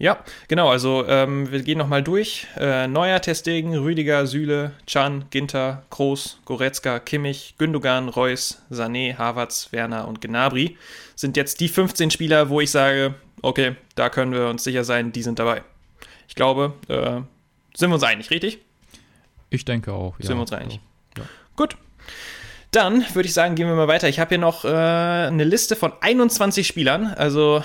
[0.00, 2.46] Ja, genau, also ähm, wir gehen nochmal durch.
[2.56, 10.06] Äh, Neuer, Testegen, Rüdiger, Süle, Chan, Ginter, Groß, Goretzka, Kimmich, Gündogan, Reus, Sané, Havertz, Werner
[10.06, 10.76] und Gnabry
[11.16, 15.10] sind jetzt die 15 Spieler, wo ich sage, okay, da können wir uns sicher sein,
[15.10, 15.62] die sind dabei.
[16.28, 17.20] Ich glaube, äh,
[17.76, 18.58] sind wir uns einig, richtig?
[19.50, 20.26] Ich denke auch, ja.
[20.26, 20.78] Sind wir uns einig.
[21.16, 21.24] Ja.
[21.56, 21.76] Gut.
[22.70, 24.08] Dann würde ich sagen, gehen wir mal weiter.
[24.08, 27.14] Ich habe hier noch äh, eine Liste von 21 Spielern.
[27.16, 27.62] Also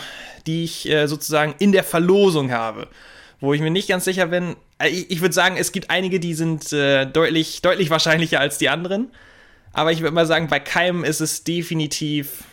[0.47, 2.87] die ich äh, sozusagen in der Verlosung habe.
[3.39, 4.55] Wo ich mir nicht ganz sicher bin.
[4.79, 8.57] Äh, ich, ich würde sagen, es gibt einige, die sind äh, deutlich, deutlich wahrscheinlicher als
[8.57, 9.09] die anderen.
[9.73, 12.43] Aber ich würde mal sagen, bei keinem ist es definitiv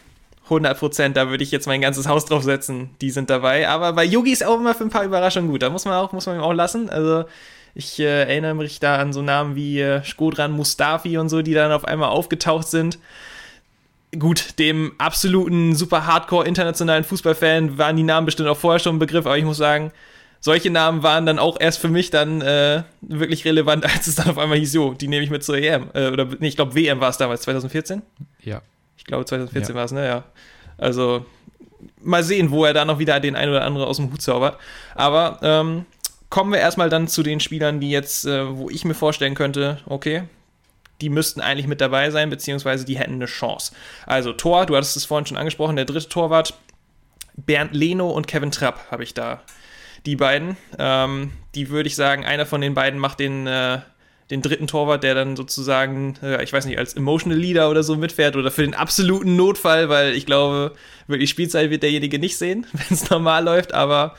[0.48, 2.90] 100% Da würde ich jetzt mein ganzes Haus drauf setzen.
[3.00, 3.68] Die sind dabei.
[3.68, 5.62] Aber bei Yugi ist auch immer für ein paar Überraschungen gut.
[5.62, 6.90] Da muss man auch, muss man ihm auch lassen.
[6.90, 7.24] Also,
[7.74, 11.54] ich äh, erinnere mich da an so Namen wie äh, Skodran Mustafi und so, die
[11.54, 12.98] dann auf einmal aufgetaucht sind
[14.18, 18.98] gut, dem absoluten super Hardcore internationalen Fußballfan waren die Namen bestimmt auch vorher schon ein
[18.98, 19.92] Begriff, aber ich muss sagen,
[20.40, 24.30] solche Namen waren dann auch erst für mich dann äh, wirklich relevant, als es dann
[24.30, 25.90] auf einmal hieß, jo, die nehme ich mit zur EM.
[25.94, 28.02] Äh, oder nee, ich glaube, WM war es damals, 2014?
[28.40, 28.62] Ja.
[28.96, 29.78] Ich glaube, 2014 ja.
[29.78, 30.06] war es, ne?
[30.06, 30.24] Ja.
[30.78, 31.26] Also,
[32.02, 34.58] mal sehen, wo er da noch wieder den einen oder anderen aus dem Hut zaubert.
[34.94, 35.84] Aber ähm,
[36.30, 39.78] kommen wir erstmal dann zu den Spielern, die jetzt, äh, wo ich mir vorstellen könnte,
[39.86, 40.22] okay,
[41.00, 43.72] die müssten eigentlich mit dabei sein, beziehungsweise die hätten eine Chance.
[44.06, 46.54] Also Tor, du hattest es vorhin schon angesprochen, der dritte Torwart,
[47.36, 49.42] Bernd Leno und Kevin Trapp habe ich da.
[50.06, 53.80] Die beiden, ähm, die würde ich sagen, einer von den beiden macht den, äh,
[54.30, 57.96] den dritten Torwart, der dann sozusagen, äh, ich weiß nicht, als Emotional Leader oder so
[57.96, 60.74] mitfährt oder für den absoluten Notfall, weil ich glaube,
[61.06, 64.14] wirklich Spielzeit wird derjenige nicht sehen, wenn es normal läuft, aber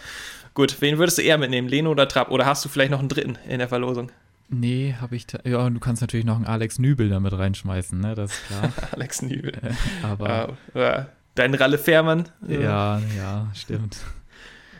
[0.53, 2.31] gut, wen würdest du eher mitnehmen, Leno oder Trapp?
[2.31, 4.11] Oder hast du vielleicht noch einen dritten in der Verlosung?
[4.49, 5.27] Nee, habe ich.
[5.45, 8.15] Ja, und du kannst natürlich noch einen Alex Nübel damit reinschmeißen, ne?
[8.15, 8.73] Das ist klar.
[8.91, 9.53] Alex Nübel.
[10.03, 10.57] Aber.
[10.73, 12.29] Ja, dein Ralle Fährmann.
[12.47, 13.97] Ja, ja, stimmt.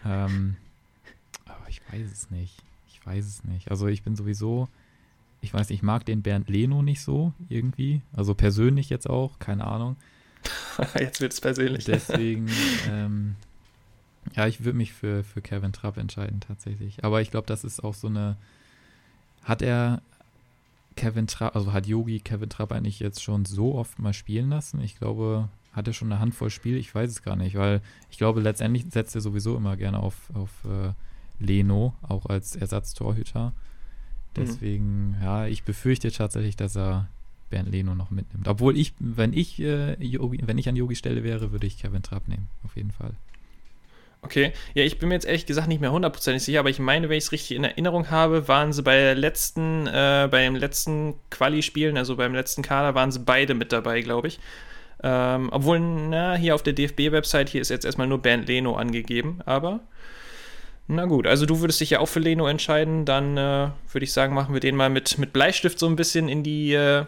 [0.05, 0.57] ähm,
[1.45, 2.57] aber ich weiß es nicht.
[2.88, 3.71] Ich ich weiß es nicht.
[3.71, 4.67] Also ich bin sowieso,
[5.41, 8.01] ich weiß nicht, ich mag den Bernd Leno nicht so irgendwie.
[8.13, 9.95] Also persönlich jetzt auch, keine Ahnung.
[10.99, 11.86] jetzt wird es persönlich.
[11.86, 12.47] Deswegen,
[12.89, 13.36] ähm,
[14.36, 17.03] ja, ich würde mich für, für Kevin Trapp entscheiden tatsächlich.
[17.03, 18.38] Aber ich glaube, das ist auch so eine.
[19.43, 20.01] Hat er
[20.95, 24.81] Kevin Trapp, also hat Yogi Kevin Trapp eigentlich jetzt schon so oft mal spielen lassen?
[24.81, 26.77] Ich glaube, hat er schon eine Handvoll Spiele?
[26.77, 30.29] Ich weiß es gar nicht, weil ich glaube, letztendlich setzt er sowieso immer gerne auf,
[30.34, 30.93] auf äh,
[31.39, 33.47] Leno, auch als Ersatztorhüter.
[33.47, 33.53] Mhm.
[34.36, 35.15] Deswegen, mhm.
[35.21, 37.07] ja, ich befürchte tatsächlich, dass er
[37.49, 38.47] Bernd Leno noch mitnimmt.
[38.47, 42.03] Obwohl ich, wenn ich, äh, Yogi, wenn ich an Yogi Stelle wäre, würde ich Kevin
[42.03, 43.13] Trapp nehmen, auf jeden Fall.
[44.23, 47.10] Okay, ja, ich bin mir jetzt ehrlich gesagt nicht mehr hundertprozentig sicher, aber ich meine,
[47.10, 51.15] wenn ich es richtig in Erinnerung habe, waren sie bei der letzten, äh, beim letzten
[51.31, 54.39] Quali-Spielen, also beim letzten Kader, waren sie beide mit dabei, glaube ich.
[55.03, 59.41] Ähm, obwohl, na, hier auf der DFB-Website, hier ist jetzt erstmal nur Bernd Leno angegeben,
[59.45, 59.79] aber
[60.88, 64.13] na gut, also du würdest dich ja auch für Leno entscheiden, dann äh, würde ich
[64.13, 67.05] sagen, machen wir den mal mit, mit Bleistift so ein bisschen in die, äh,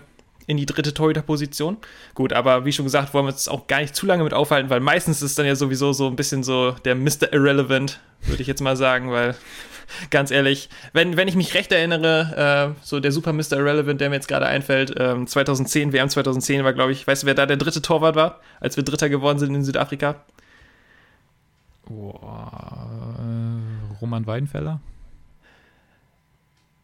[0.48, 1.78] in die dritte Torhüter-Position.
[2.14, 4.70] Gut, aber wie schon gesagt, wollen wir uns auch gar nicht zu lange mit aufhalten,
[4.70, 7.32] weil meistens ist dann ja sowieso so ein bisschen so der Mr.
[7.32, 9.36] Irrelevant, würde ich jetzt mal sagen, weil
[10.10, 13.54] ganz ehrlich, wenn, wenn ich mich recht erinnere, äh, so der Super Mr.
[13.54, 17.28] Irrelevant, der mir jetzt gerade einfällt, ähm, 2010, WM 2010 war, glaube ich, weißt du,
[17.28, 20.16] wer da der dritte Torwart war, als wir Dritter geworden sind in Südafrika?
[21.86, 24.80] Boah, äh, Roman Weidenfeller?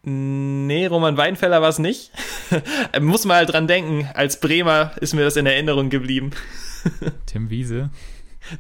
[0.04, 2.12] Nee, Roman Weinfeller war es nicht.
[3.02, 6.32] Muss mal halt dran denken, als Bremer ist mir das in Erinnerung geblieben.
[7.26, 7.90] Tim Wiese.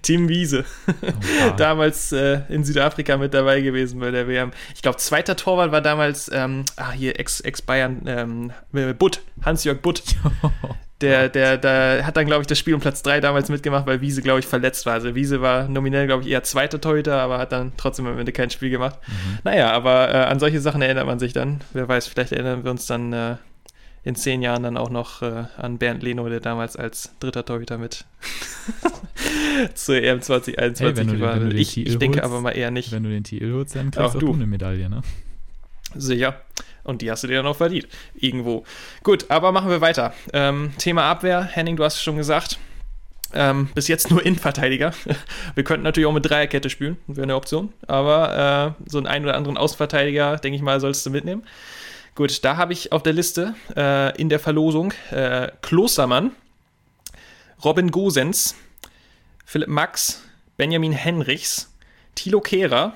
[0.01, 0.65] Tim Wiese.
[0.87, 4.51] Oh, damals äh, in Südafrika mit dabei gewesen bei der WM.
[4.75, 8.51] Ich glaube, zweiter Torwart war damals, ähm, ah, hier Ex-Bayern, Ex ähm,
[8.97, 10.03] Butt, Hans-Jörg Butt.
[11.01, 14.01] Der, der, der hat dann, glaube ich, das Spiel um Platz 3 damals mitgemacht, weil
[14.01, 14.93] Wiese, glaube ich, verletzt war.
[14.93, 18.33] Also Wiese war nominell, glaube ich, eher zweiter Torhüter, aber hat dann trotzdem am Ende
[18.33, 18.99] kein Spiel gemacht.
[19.07, 19.39] Mhm.
[19.45, 21.61] Naja, aber äh, an solche Sachen erinnert man sich dann.
[21.71, 23.35] Wer weiß, vielleicht erinnern wir uns dann äh,
[24.03, 27.77] in zehn Jahren dann auch noch äh, an Bernd Leno, der damals als dritter Torhüter
[27.77, 28.05] mit
[29.75, 31.41] zur EM 2021 hey, war.
[31.51, 32.91] Ich, ich denke aber mal eher nicht.
[32.91, 35.01] Wenn du den Titel holst, dann kriegst auch du eine Medaille, ne?
[35.95, 36.41] Sicher.
[36.89, 37.87] Und die hast du dir dann auch verdient.
[38.15, 38.63] Irgendwo.
[39.03, 40.11] Gut, aber machen wir weiter.
[40.33, 41.43] Ähm, Thema Abwehr.
[41.43, 42.57] Henning, du hast es schon gesagt.
[43.31, 44.91] Ähm, bis jetzt nur Innenverteidiger.
[45.53, 47.71] Wir könnten natürlich auch mit Dreierkette spielen, wäre eine Option.
[47.85, 51.43] Aber äh, so einen ein oder anderen Außenverteidiger, denke ich mal, sollst du mitnehmen.
[52.15, 56.31] Gut, da habe ich auf der Liste äh, in der Verlosung äh, Klostermann,
[57.63, 58.55] Robin Gosens,
[59.45, 60.23] Philipp Max,
[60.57, 61.71] Benjamin Henrichs,
[62.15, 62.95] Thilo Kehrer,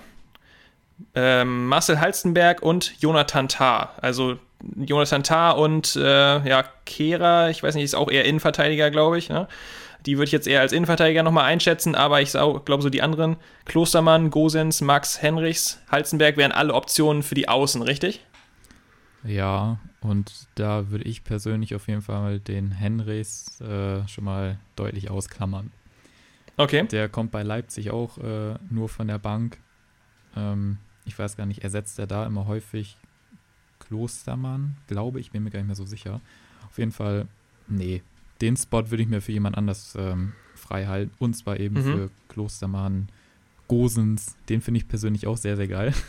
[1.15, 3.93] ähm, Marcel Halstenberg und Jonathan Tah.
[4.01, 4.37] Also
[4.75, 9.29] Jonathan Tah und äh, ja, Kehrer, ich weiß nicht, ist auch eher Innenverteidiger, glaube ich.
[9.29, 9.47] Ne?
[10.05, 13.37] Die würde ich jetzt eher als Innenverteidiger nochmal einschätzen, aber ich glaube, so die anderen,
[13.65, 18.25] Klostermann, Gosens, Max, Henrichs, Halstenberg wären alle Optionen für die Außen, richtig?
[19.23, 25.09] Ja, und da würde ich persönlich auf jeden Fall den Henrichs äh, schon mal deutlich
[25.09, 25.71] ausklammern.
[26.57, 26.85] Okay.
[26.87, 29.57] Der kommt bei Leipzig auch äh, nur von der Bank.
[30.35, 32.97] Ähm, ich weiß gar nicht, ersetzt er da immer häufig
[33.79, 34.77] Klostermann?
[34.87, 36.21] Glaube ich, bin mir gar nicht mehr so sicher.
[36.67, 37.27] Auf jeden Fall,
[37.67, 38.01] nee.
[38.41, 41.11] Den Spot würde ich mir für jemand anders ähm, frei halten.
[41.19, 41.83] Und zwar eben mhm.
[41.83, 43.09] für Klostermann,
[43.67, 44.35] Gosens.
[44.49, 45.93] Den finde ich persönlich auch sehr, sehr geil.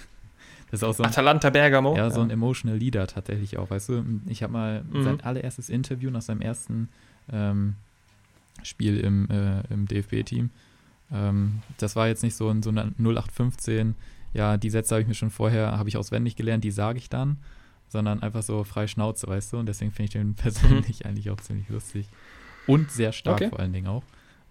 [0.70, 1.96] Das ist auch so ein, Atalanta Bergamo.
[1.96, 3.70] Ja, so ein emotional Leader tatsächlich auch.
[3.70, 5.04] Weißt du, ich habe mal mhm.
[5.04, 6.88] sein allererstes Interview nach seinem ersten
[7.30, 7.76] ähm,
[8.64, 10.50] Spiel im, äh, im DFB-Team.
[11.12, 13.94] Ähm, das war jetzt nicht so, in, so eine 0815
[14.34, 17.08] ja, die Sätze habe ich mir schon vorher, habe ich auswendig gelernt, die sage ich
[17.08, 17.38] dann,
[17.88, 19.58] sondern einfach so frei Schnauze, weißt du?
[19.58, 21.10] Und deswegen finde ich den persönlich mhm.
[21.10, 22.08] eigentlich auch ziemlich lustig.
[22.66, 23.48] Und sehr stark okay.
[23.48, 24.02] vor allen Dingen auch.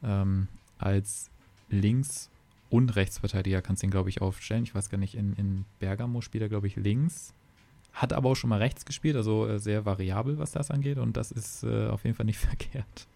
[0.01, 1.29] Ähm, als
[1.69, 2.29] Links-
[2.69, 4.63] und Rechtsverteidiger kannst du ihn, glaube ich, aufstellen.
[4.63, 7.33] Ich weiß gar nicht, in, in Bergamo spielt er, glaube ich, links.
[7.91, 10.97] Hat aber auch schon mal rechts gespielt, also äh, sehr variabel, was das angeht.
[10.97, 13.07] Und das ist äh, auf jeden Fall nicht verkehrt.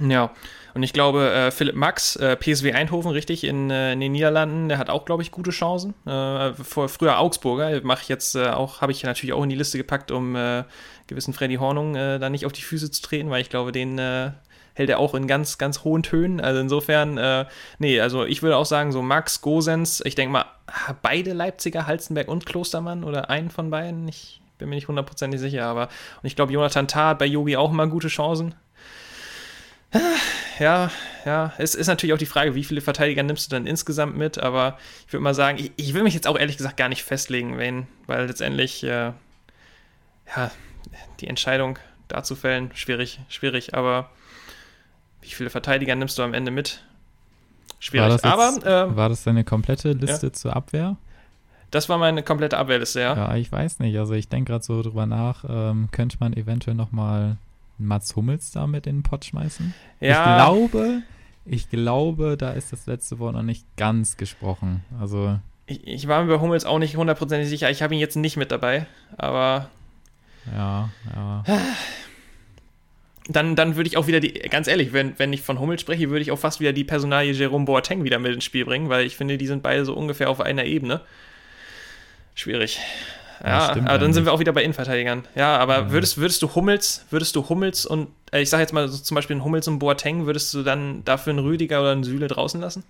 [0.00, 0.30] Ja,
[0.74, 4.68] und ich glaube, äh, Philipp Max, äh, PSW Eindhoven, richtig, in, äh, in, den Niederlanden,
[4.68, 5.94] der hat auch, glaube ich, gute Chancen.
[6.06, 9.56] Äh, vor, früher Augsburger, mache ich jetzt äh, auch, habe ich natürlich auch in die
[9.56, 10.62] Liste gepackt, um äh,
[11.08, 14.90] gewissen Freddy Hornung da nicht auf die Füße zu treten, weil ich glaube, den hält
[14.90, 16.38] er auch in ganz, ganz hohen Tönen.
[16.38, 17.46] Also insofern,
[17.78, 20.44] nee, also ich würde auch sagen, so Max, Gosens, ich denke mal,
[21.00, 25.64] beide Leipziger, Halzenberg und Klostermann oder einen von beiden, ich bin mir nicht hundertprozentig sicher,
[25.64, 25.84] aber
[26.22, 28.54] und ich glaube, Jonathan Tah hat bei Yogi auch immer gute Chancen.
[30.58, 30.90] Ja,
[31.24, 34.38] ja, es ist natürlich auch die Frage, wie viele Verteidiger nimmst du dann insgesamt mit,
[34.38, 37.04] aber ich würde mal sagen, ich, ich, will mich jetzt auch ehrlich gesagt gar nicht
[37.04, 39.12] festlegen, wen, weil letztendlich, äh,
[40.36, 40.50] ja,
[41.20, 44.10] die Entscheidung da zu fällen, schwierig, schwierig, aber
[45.22, 46.82] wie viele Verteidiger nimmst du am Ende mit?
[47.78, 48.08] Schwierig.
[48.08, 50.32] War das, jetzt, aber, äh, war das deine komplette Liste ja?
[50.32, 50.96] zur Abwehr?
[51.70, 53.14] Das war meine komplette Abwehrliste, ja.
[53.14, 53.96] Ja, ich weiß nicht.
[53.98, 57.36] Also ich denke gerade so drüber nach, ähm, könnte man eventuell nochmal
[57.78, 59.74] Mats Hummels da mit in den Pott schmeißen?
[60.00, 60.10] Ja.
[60.10, 61.02] Ich glaube,
[61.44, 64.84] ich glaube, da ist das letzte Wort noch nicht ganz gesprochen.
[65.00, 65.38] Also.
[65.66, 67.70] Ich, ich war mir bei Hummels auch nicht hundertprozentig sicher.
[67.70, 68.86] Ich habe ihn jetzt nicht mit dabei,
[69.16, 69.70] aber.
[70.54, 71.44] Ja, ja.
[73.30, 76.08] Dann, dann würde ich auch wieder die, ganz ehrlich, wenn, wenn ich von Hummels spreche,
[76.08, 79.04] würde ich auch fast wieder die Personalie Jerome Boateng wieder mit ins Spiel bringen, weil
[79.04, 81.02] ich finde, die sind beide so ungefähr auf einer Ebene.
[82.34, 82.80] Schwierig.
[83.42, 85.24] Ja, ja aber dann sind wir auch wieder bei Innenverteidigern.
[85.34, 85.90] Ja, aber ja.
[85.90, 89.14] würdest, würdest du Hummels, würdest du Hummels und, äh, ich sage jetzt mal so zum
[89.14, 92.60] Beispiel einen Hummels und Boateng, würdest du dann dafür einen Rüdiger oder einen Süle draußen
[92.60, 92.84] lassen?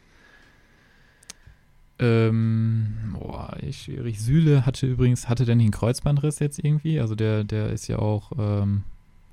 [2.01, 4.21] Ähm, boah, schwierig.
[4.21, 7.01] Süle hatte übrigens, hatte der nicht einen Kreuzbandriss jetzt irgendwie?
[7.01, 8.85] Also der, der ist ja auch ähm,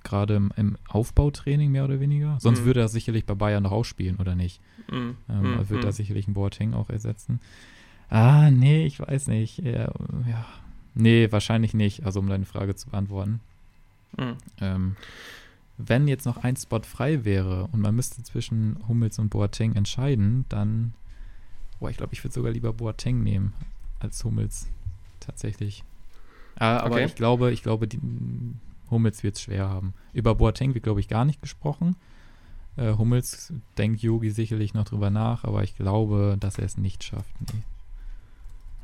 [0.04, 2.38] gerade im, im, Aufbautraining mehr oder weniger.
[2.40, 2.66] Sonst mm.
[2.66, 4.62] würde er sicherlich bei Bayern noch ausspielen, oder nicht?
[4.90, 5.12] Mm.
[5.30, 5.70] Ähm.
[5.70, 7.40] Wird er sicherlich einen Boateng auch ersetzen.
[8.10, 9.60] Ah, nee, ich weiß nicht.
[9.60, 9.92] Ja,
[10.28, 10.46] ja,
[10.96, 12.06] Nee, wahrscheinlich nicht.
[12.06, 13.42] Also um deine Frage zu beantworten.
[14.18, 14.38] Mhm.
[14.62, 14.96] Ähm,
[15.78, 20.46] wenn jetzt noch ein Spot frei wäre und man müsste zwischen Hummels und Boateng entscheiden,
[20.50, 20.94] dann,
[21.80, 23.54] boah, ich glaube, ich würde sogar lieber Boateng nehmen
[24.00, 24.68] als Hummels.
[25.20, 25.84] Tatsächlich.
[26.56, 27.06] Ah, aber okay.
[27.06, 28.00] ich glaube, ich glaube, die,
[28.90, 29.94] Hummels wird es schwer haben.
[30.14, 31.98] Über Boateng wird, glaube ich, gar nicht gesprochen.
[32.78, 37.04] Äh, Hummels denkt Yogi sicherlich noch drüber nach, aber ich glaube, dass er es nicht
[37.04, 37.34] schafft.
[37.42, 37.64] Nee.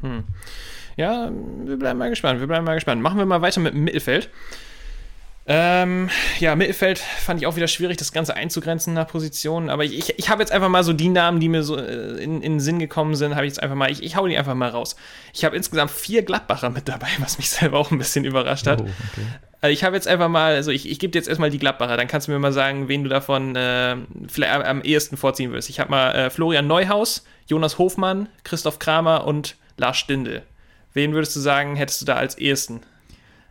[0.02, 0.24] Hm.
[0.98, 1.32] Ja,
[1.66, 2.40] wir bleiben mal gespannt.
[2.40, 3.02] Wir bleiben mal gespannt.
[3.02, 4.30] Machen wir mal weiter mit dem Mittelfeld.
[5.48, 6.10] Ähm,
[6.40, 9.70] ja, Mittelfeld fand ich auch wieder schwierig, das Ganze einzugrenzen nach Positionen.
[9.70, 12.42] Aber ich, ich, habe jetzt einfach mal so die Namen, die mir so äh, in,
[12.42, 14.54] in den Sinn gekommen sind, habe ich jetzt einfach mal, ich, ich hau die einfach
[14.54, 14.96] mal raus.
[15.34, 18.82] Ich habe insgesamt vier Gladbacher mit dabei, was mich selber auch ein bisschen überrascht hat.
[18.82, 19.26] Oh, okay.
[19.62, 21.98] Also ich habe jetzt einfach mal, also ich, ich gebe dir jetzt erstmal die Gladbacher,
[21.98, 23.96] dann kannst du mir mal sagen, wen du davon äh,
[24.28, 25.70] vielleicht am ehesten vorziehen wirst.
[25.70, 30.44] Ich habe mal äh, Florian Neuhaus, Jonas Hofmann, Christoph Kramer und Lars Stindl.
[30.94, 32.82] Wen würdest du sagen, hättest du da als ehesten?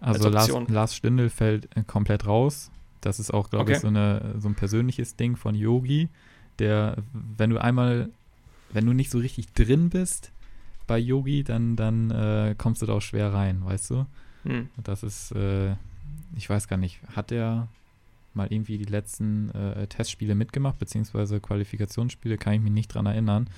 [0.00, 2.70] Also als Lars, Lars Stindl fällt äh, komplett raus.
[3.00, 3.72] Das ist auch, glaube okay.
[3.74, 6.08] ich, so, eine, so ein persönliches Ding von Yogi,
[6.58, 8.10] der, wenn du einmal,
[8.72, 10.32] wenn du nicht so richtig drin bist
[10.86, 14.06] bei Yogi, dann, dann äh, kommst du da auch schwer rein, weißt du?
[14.44, 14.68] Hm.
[14.82, 15.74] Das ist, äh,
[16.36, 17.68] ich weiß gar nicht, hat er
[18.34, 23.48] mal irgendwie die letzten äh, Testspiele mitgemacht, beziehungsweise Qualifikationsspiele, kann ich mich nicht dran erinnern.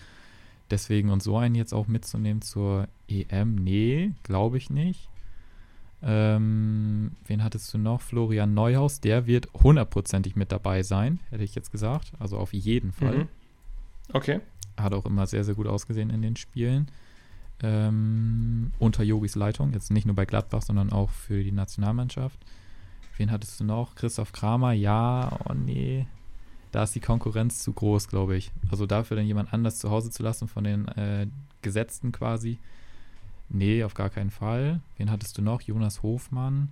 [0.73, 5.11] Deswegen und so einen jetzt auch mitzunehmen zur EM, nee, glaube ich nicht.
[6.03, 8.01] Ähm, wen hattest du noch?
[8.01, 12.13] Florian Neuhaus, der wird hundertprozentig mit dabei sein, hätte ich jetzt gesagt.
[12.19, 13.19] Also auf jeden Fall.
[13.19, 13.29] Mhm.
[14.15, 14.41] Okay.
[14.79, 16.91] Hat auch immer sehr, sehr gut ausgesehen in den Spielen.
[17.63, 22.39] Ähm, unter Yogis Leitung, jetzt nicht nur bei Gladbach, sondern auch für die Nationalmannschaft.
[23.19, 23.95] Wen hattest du noch?
[23.95, 26.07] Christoph Kramer, ja, oh nee,
[26.73, 28.51] da ist die Konkurrenz zu groß, glaube ich.
[28.71, 31.27] Also dafür dann jemand anders zu Hause zu lassen von den äh,
[31.61, 32.59] Gesetzten quasi.
[33.51, 34.81] Nee, auf gar keinen Fall.
[34.97, 35.61] Wen hattest du noch?
[35.61, 36.71] Jonas Hofmann.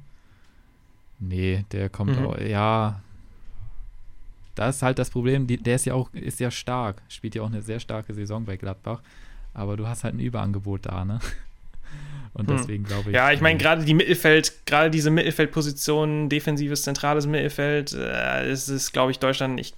[1.18, 2.26] Nee, der kommt mhm.
[2.26, 3.02] auch, ja.
[4.54, 7.42] Da ist halt das Problem, die, der ist ja auch, ist ja stark, spielt ja
[7.42, 9.02] auch eine sehr starke Saison bei Gladbach.
[9.52, 11.20] Aber du hast halt ein Überangebot da, ne?
[12.32, 12.56] Und hm.
[12.56, 13.16] deswegen glaube ich.
[13.16, 18.92] Ja, ich meine, gerade die Mittelfeld, gerade diese Mittelfeldpositionen, defensives, zentrales Mittelfeld, äh, ist, ist
[18.92, 19.74] glaube ich, Deutschland, ich,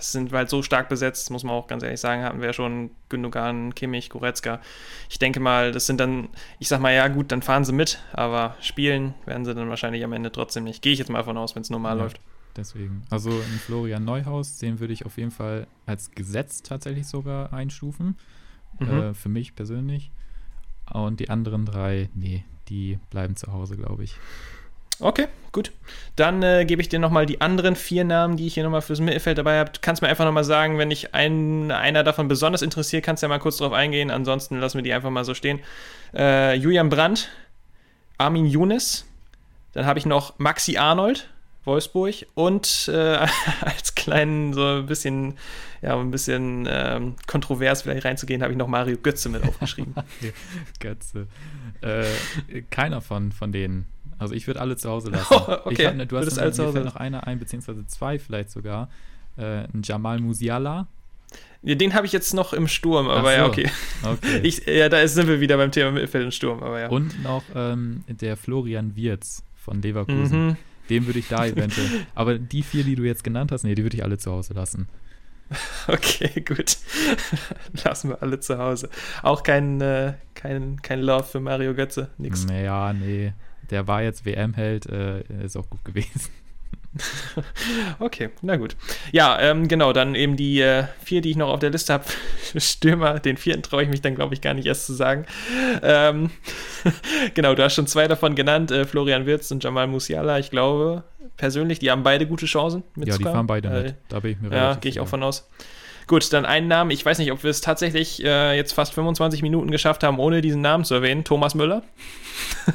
[0.00, 3.74] sind halt so stark besetzt, muss man auch ganz ehrlich sagen, hatten wir schon Gündogan,
[3.74, 4.60] Kimmich, Goretzka.
[5.10, 8.00] Ich denke mal, das sind dann, ich sag mal, ja, gut, dann fahren sie mit,
[8.12, 10.82] aber spielen werden sie dann wahrscheinlich am Ende trotzdem nicht.
[10.82, 12.20] Gehe ich jetzt mal von aus, wenn es normal ja, läuft.
[12.56, 13.02] Deswegen.
[13.10, 18.16] Also in Florian Neuhaus, den würde ich auf jeden Fall als Gesetz tatsächlich sogar einstufen.
[18.78, 18.88] Mhm.
[18.88, 20.10] Äh, für mich persönlich.
[20.92, 24.16] Und die anderen drei, nee, die bleiben zu Hause, glaube ich.
[24.98, 25.72] Okay, gut.
[26.16, 29.00] Dann äh, gebe ich dir nochmal die anderen vier Namen, die ich hier nochmal fürs
[29.00, 29.70] Mittelfeld dabei habe.
[29.70, 33.26] Du kannst mir einfach nochmal sagen, wenn dich ein, einer davon besonders interessiert, kannst du
[33.26, 34.10] ja mal kurz drauf eingehen.
[34.10, 35.60] Ansonsten lassen wir die einfach mal so stehen.
[36.14, 37.28] Äh, Julian Brandt,
[38.16, 39.04] Armin Younes,
[39.72, 41.28] dann habe ich noch Maxi Arnold,
[41.66, 43.26] Wolfsburg und äh,
[43.60, 45.34] als kleinen, so ein bisschen,
[45.82, 49.94] ja, ein bisschen ähm, kontrovers vielleicht reinzugehen, habe ich noch Mario Götze mit aufgeschrieben.
[50.80, 51.26] Götze.
[51.82, 53.86] Äh, keiner von, von denen.
[54.18, 55.34] Also ich würde alle zu Hause lassen.
[55.34, 55.88] Oh, okay.
[55.88, 58.88] Hab, ne, du hast alle mir noch einer ein, beziehungsweise zwei vielleicht sogar.
[59.36, 60.86] Äh, ein Jamal Musiala.
[61.62, 63.36] Ja, den habe ich jetzt noch im Sturm, aber so.
[63.36, 63.70] ja, okay.
[64.04, 64.40] okay.
[64.42, 66.88] Ich, ja, da sind wir wieder beim Thema Mittelfeld und Sturm, aber ja.
[66.88, 70.46] Und noch ähm, der Florian Wirz von Leverkusen.
[70.46, 70.56] Mhm.
[70.88, 72.06] Den würde ich da eventuell.
[72.14, 74.54] Aber die vier, die du jetzt genannt hast, nee, die würde ich alle zu Hause
[74.54, 74.88] lassen.
[75.86, 76.76] Okay, gut.
[77.84, 78.90] Lassen wir alle zu Hause.
[79.22, 82.46] Auch kein, äh, kein, kein Love für Mario Götze, nix.
[82.46, 83.32] Naja, nee.
[83.70, 86.30] Der war jetzt WM-Held, äh, ist auch gut gewesen.
[87.98, 88.76] okay, na gut.
[89.12, 92.04] Ja, ähm, genau, dann eben die äh, vier, die ich noch auf der Liste habe.
[92.56, 95.26] Stürmer, den vierten traue ich mich dann, glaube ich, gar nicht erst zu sagen.
[95.82, 96.30] Ähm,
[97.34, 100.38] genau, du hast schon zwei davon genannt, äh, Florian Wirz und Jamal Musiala.
[100.38, 101.04] Ich glaube
[101.36, 102.82] persönlich, die haben beide gute Chancen.
[102.96, 103.94] Ja, die fahren beide äh, mit.
[104.08, 105.48] Da bin ich mir Ja, gehe ich auch von aus.
[106.06, 106.92] Gut, dann einen Namen.
[106.92, 110.40] Ich weiß nicht, ob wir es tatsächlich äh, jetzt fast 25 Minuten geschafft haben, ohne
[110.40, 111.24] diesen Namen zu erwähnen.
[111.24, 111.82] Thomas Müller.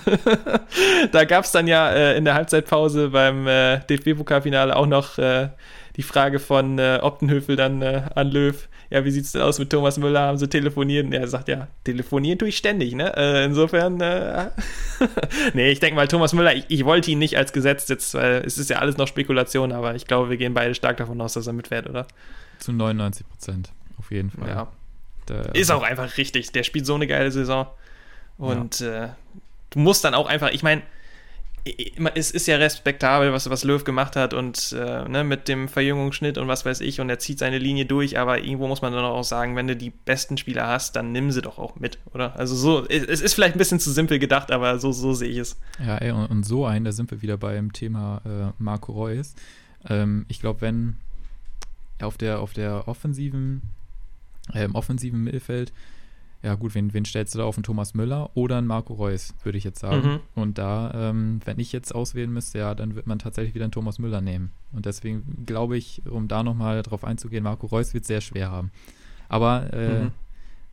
[1.13, 5.47] da gab es dann ja äh, in der Halbzeitpause beim äh, DFB-Pokalfinale auch noch äh,
[5.95, 8.67] die Frage von äh, Optenhöfel dann äh, an Löw.
[8.89, 10.19] Ja, wie sieht es denn aus mit Thomas Müller?
[10.19, 11.05] Haben sie telefoniert?
[11.05, 13.15] Und er sagt, ja, telefonieren tue ich ständig, ne?
[13.15, 13.95] Äh, insofern,
[15.53, 18.57] nee, ich denke mal, Thomas Müller, ich, ich, wollte ihn nicht als Gesetz jetzt, es
[18.57, 21.47] ist ja alles noch Spekulation, aber ich glaube, wir gehen beide stark davon aus, dass
[21.47, 22.05] er mitfährt, oder?
[22.61, 24.47] Zu 99 Prozent, auf jeden Fall.
[24.47, 24.67] Ja.
[25.27, 26.51] Der, ist auch einfach richtig.
[26.51, 27.67] Der spielt so eine geile Saison.
[28.37, 29.05] Und ja.
[29.05, 29.09] äh,
[29.71, 30.83] du musst dann auch einfach, ich meine,
[32.15, 36.39] es ist ja respektabel, was, was Löw gemacht hat und äh, ne, mit dem Verjüngungsschnitt
[36.39, 39.05] und was weiß ich und er zieht seine Linie durch, aber irgendwo muss man dann
[39.05, 42.35] auch sagen, wenn du die besten Spieler hast, dann nimm sie doch auch mit, oder?
[42.35, 45.37] Also so, es ist vielleicht ein bisschen zu simpel gedacht, aber so, so sehe ich
[45.37, 45.59] es.
[45.85, 49.35] Ja, ey, und, und so ein, da sind wir wieder beim Thema äh, Marco Reus.
[49.87, 50.97] Ähm, ich glaube, wenn
[52.03, 53.61] auf der, auf der offensiven,
[54.53, 55.71] äh, im offensiven Mittelfeld,
[56.43, 59.35] ja gut, wen, wen stellst du da auf einen Thomas Müller oder einen Marco Reus,
[59.43, 60.13] würde ich jetzt sagen.
[60.13, 60.19] Mhm.
[60.33, 63.71] Und da, ähm, wenn ich jetzt auswählen müsste, ja, dann wird man tatsächlich wieder einen
[63.71, 64.51] Thomas Müller nehmen.
[64.71, 68.71] Und deswegen glaube ich, um da nochmal drauf einzugehen, Marco Reus wird sehr schwer haben.
[69.29, 70.11] Aber äh, mhm.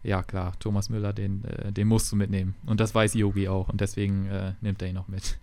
[0.02, 2.54] ja, klar, Thomas Müller, den, äh, den musst du mitnehmen.
[2.64, 3.68] Und das weiß Yogi auch.
[3.68, 5.38] Und deswegen äh, nimmt er ihn noch mit.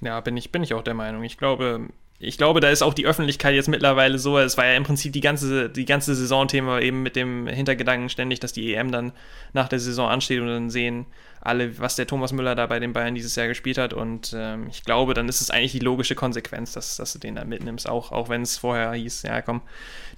[0.00, 1.22] Ja, bin ich, bin ich auch der Meinung.
[1.22, 1.88] Ich glaube,
[2.24, 5.12] ich glaube, da ist auch die Öffentlichkeit jetzt mittlerweile so, es war ja im Prinzip
[5.12, 9.10] die ganze, die ganze Saison-Thema eben mit dem Hintergedanken ständig, dass die EM dann
[9.52, 11.06] nach der Saison ansteht und dann sehen
[11.40, 13.92] alle, was der Thomas Müller da bei den Bayern dieses Jahr gespielt hat.
[13.92, 17.34] Und ähm, ich glaube, dann ist es eigentlich die logische Konsequenz, dass, dass du den
[17.34, 19.60] dann mitnimmst, auch, auch wenn es vorher hieß, ja komm,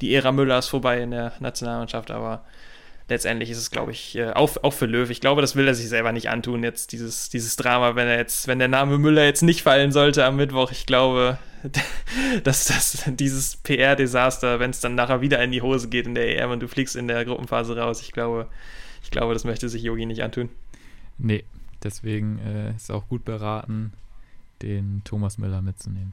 [0.02, 2.44] die Ära Müller ist vorbei in der Nationalmannschaft, aber
[3.08, 5.08] letztendlich ist es, glaube ich, äh, auch, auch für Löw.
[5.10, 8.16] Ich glaube, das will er sich selber nicht antun, jetzt dieses, dieses Drama, wenn er
[8.16, 10.70] jetzt, wenn der Name Müller jetzt nicht fallen sollte am Mittwoch.
[10.70, 11.38] Ich glaube,
[12.44, 16.38] dass das dieses PR-Desaster, wenn es dann nachher wieder in die Hose geht in der
[16.38, 18.48] EM und du fliegst in der Gruppenphase raus, ich glaube,
[19.02, 20.48] ich glaube, das möchte sich Yogi nicht antun.
[21.18, 21.44] Nee,
[21.82, 23.92] deswegen äh, ist auch gut beraten,
[24.62, 26.12] den Thomas Müller mitzunehmen.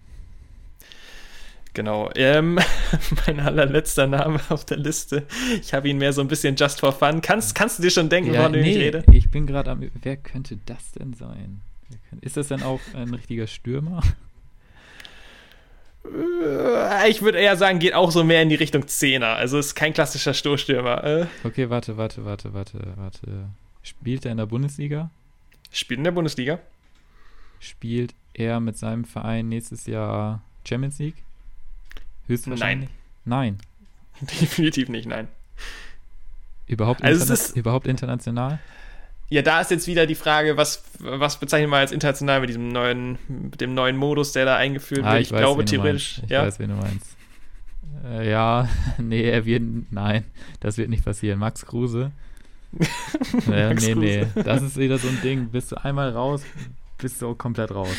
[1.73, 2.09] Genau.
[2.15, 2.59] Ähm,
[3.27, 5.25] mein allerletzter Name auf der Liste.
[5.61, 7.21] Ich habe ihn mehr so ein bisschen just for fun.
[7.21, 9.03] Kannst, kannst du dir schon denken, ja, nee, ich rede?
[9.11, 9.89] Ich bin gerade am.
[10.01, 11.61] Wer könnte das denn sein?
[12.21, 14.01] Ist das denn auch ein richtiger Stürmer?
[16.05, 19.35] Äh, ich würde eher sagen, geht auch so mehr in die Richtung Zehner.
[19.35, 21.03] Also ist kein klassischer Stoßstürmer.
[21.03, 21.25] Äh.
[21.43, 23.49] Okay, warte, warte, warte, warte, warte.
[23.83, 25.09] Spielt er in der Bundesliga?
[25.71, 26.59] Spielt in der Bundesliga.
[27.59, 31.23] Spielt er mit seinem Verein nächstes Jahr Champions League?
[32.27, 32.89] Höchstwahrscheinlich?
[33.25, 33.57] Nein.
[34.21, 34.27] Nein.
[34.41, 35.27] Definitiv nicht, nein.
[36.67, 38.59] Überhaupt, also interna ist, überhaupt international?
[39.29, 42.69] Ja, da ist jetzt wieder die Frage, was, was bezeichnen wir als international mit diesem
[42.69, 45.21] neuen, mit dem neuen Modus, der da eingeführt ah, wird.
[45.21, 46.21] Ich, ich glaube theoretisch.
[46.23, 46.45] Ich ja.
[46.45, 47.15] weiß, wen du meinst.
[48.05, 50.25] Äh, ja, nee, er wird, nein,
[50.59, 51.39] das wird nicht passieren.
[51.39, 52.11] Max Kruse.
[53.51, 54.05] äh, Max nee, Kruse.
[54.05, 55.49] nee, das ist wieder so ein Ding.
[55.49, 56.43] Bist du einmal raus,
[56.97, 57.95] bist du komplett raus.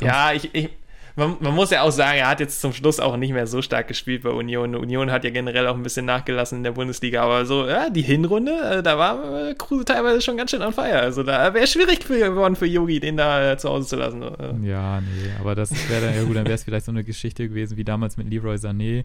[0.00, 0.70] Ja, ich, ich,
[1.16, 3.62] man, man, muss ja auch sagen, er hat jetzt zum Schluss auch nicht mehr so
[3.62, 4.74] stark gespielt bei Union.
[4.74, 8.02] Union hat ja generell auch ein bisschen nachgelassen in der Bundesliga, aber so, ja, die
[8.02, 11.00] Hinrunde, äh, da war äh, Kruse teilweise schon ganz schön on fire.
[11.00, 14.22] Also da wäre schwierig geworden für Yogi, den da äh, zu Hause zu lassen.
[14.64, 17.48] Ja, nee, aber das wäre dann, ja gut, dann wäre es vielleicht so eine Geschichte
[17.48, 19.04] gewesen wie damals mit Leroy Sané,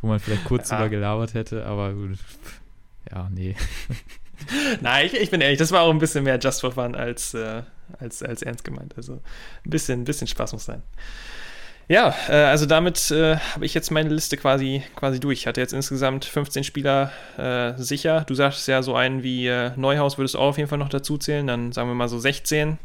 [0.00, 0.76] wo man vielleicht kurz ja.
[0.76, 2.18] drüber gelabert hätte, aber gut,
[3.10, 3.56] ja, nee.
[4.80, 7.34] Nein, ich, ich, bin ehrlich, das war auch ein bisschen mehr Just for Fun als,
[7.34, 7.62] äh,
[7.98, 8.94] als, als ernst gemeint.
[8.96, 10.82] Also ein bisschen, ein bisschen Spaß muss sein.
[11.88, 15.40] Ja, äh, also damit äh, habe ich jetzt meine Liste quasi, quasi durch.
[15.40, 18.24] Ich hatte jetzt insgesamt 15 Spieler äh, sicher.
[18.26, 20.90] Du sagst ja, so einen wie äh, Neuhaus würdest du auch auf jeden Fall noch
[20.90, 21.46] dazu zählen.
[21.46, 22.78] Dann sagen wir mal so 16.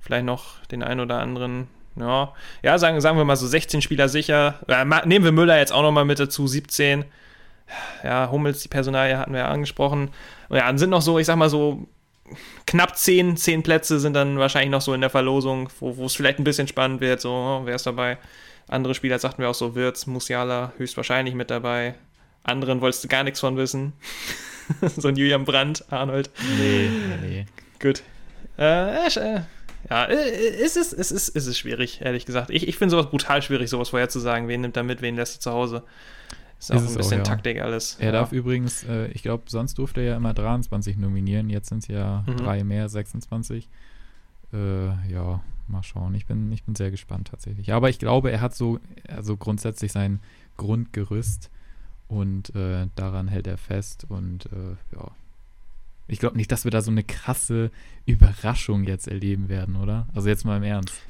[0.00, 1.68] Vielleicht noch den einen oder anderen.
[1.94, 2.32] Ja,
[2.62, 4.58] ja sagen, sagen wir mal so 16 Spieler sicher.
[4.66, 7.04] Äh, nehmen wir Müller jetzt auch noch mal mit dazu, 17.
[8.02, 10.10] Ja, Hummels, die Personalie hatten wir ja angesprochen.
[10.48, 11.86] Ja, dann sind noch so, ich sag mal so
[12.66, 16.38] knapp 10, 10 Plätze sind dann wahrscheinlich noch so in der Verlosung, wo es vielleicht
[16.38, 17.20] ein bisschen spannend wird.
[17.20, 18.18] So, oh, wer ist dabei?
[18.68, 21.94] Andere Spieler sagten wir auch so, Wirtz, Musiala höchstwahrscheinlich mit dabei.
[22.44, 23.92] Anderen wolltest du gar nichts von wissen.
[24.96, 26.30] so ein Julian Brandt, Arnold.
[26.58, 26.88] Nee,
[27.22, 27.46] nee.
[27.80, 28.02] Gut.
[28.58, 29.40] Äh, äh,
[29.88, 32.50] ja, äh, es ist, es, ist, es ist schwierig, ehrlich gesagt.
[32.50, 34.48] Ich, ich finde sowas brutal schwierig, sowas vorherzusagen.
[34.48, 35.82] Wen nimmt er mit, wen lässt er zu Hause?
[36.60, 37.22] Ist, ist auch ein bisschen auch, ja.
[37.22, 37.96] Taktik alles.
[37.98, 38.12] Er ja.
[38.12, 41.48] darf übrigens, äh, ich glaube, sonst durfte er ja immer 23 nominieren.
[41.48, 42.36] Jetzt sind es ja mhm.
[42.36, 43.66] drei mehr, 26.
[44.52, 46.14] Äh, ja, mal schauen.
[46.14, 47.72] Ich bin, ich bin sehr gespannt tatsächlich.
[47.72, 50.20] Aber ich glaube, er hat so also grundsätzlich sein
[50.58, 51.50] Grundgerüst
[52.08, 54.04] und äh, daran hält er fest.
[54.10, 55.12] Und äh, ja,
[56.08, 57.70] ich glaube nicht, dass wir da so eine krasse
[58.04, 60.08] Überraschung jetzt erleben werden, oder?
[60.14, 61.00] Also jetzt mal im Ernst.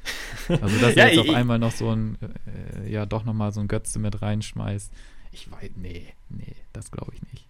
[0.49, 2.19] Also dass ja, er jetzt auf einmal noch so ein,
[2.85, 4.93] äh, ja doch nochmal so ein Götze mit reinschmeißt.
[5.33, 7.47] Ich weiß, nee, nee, das glaube ich nicht.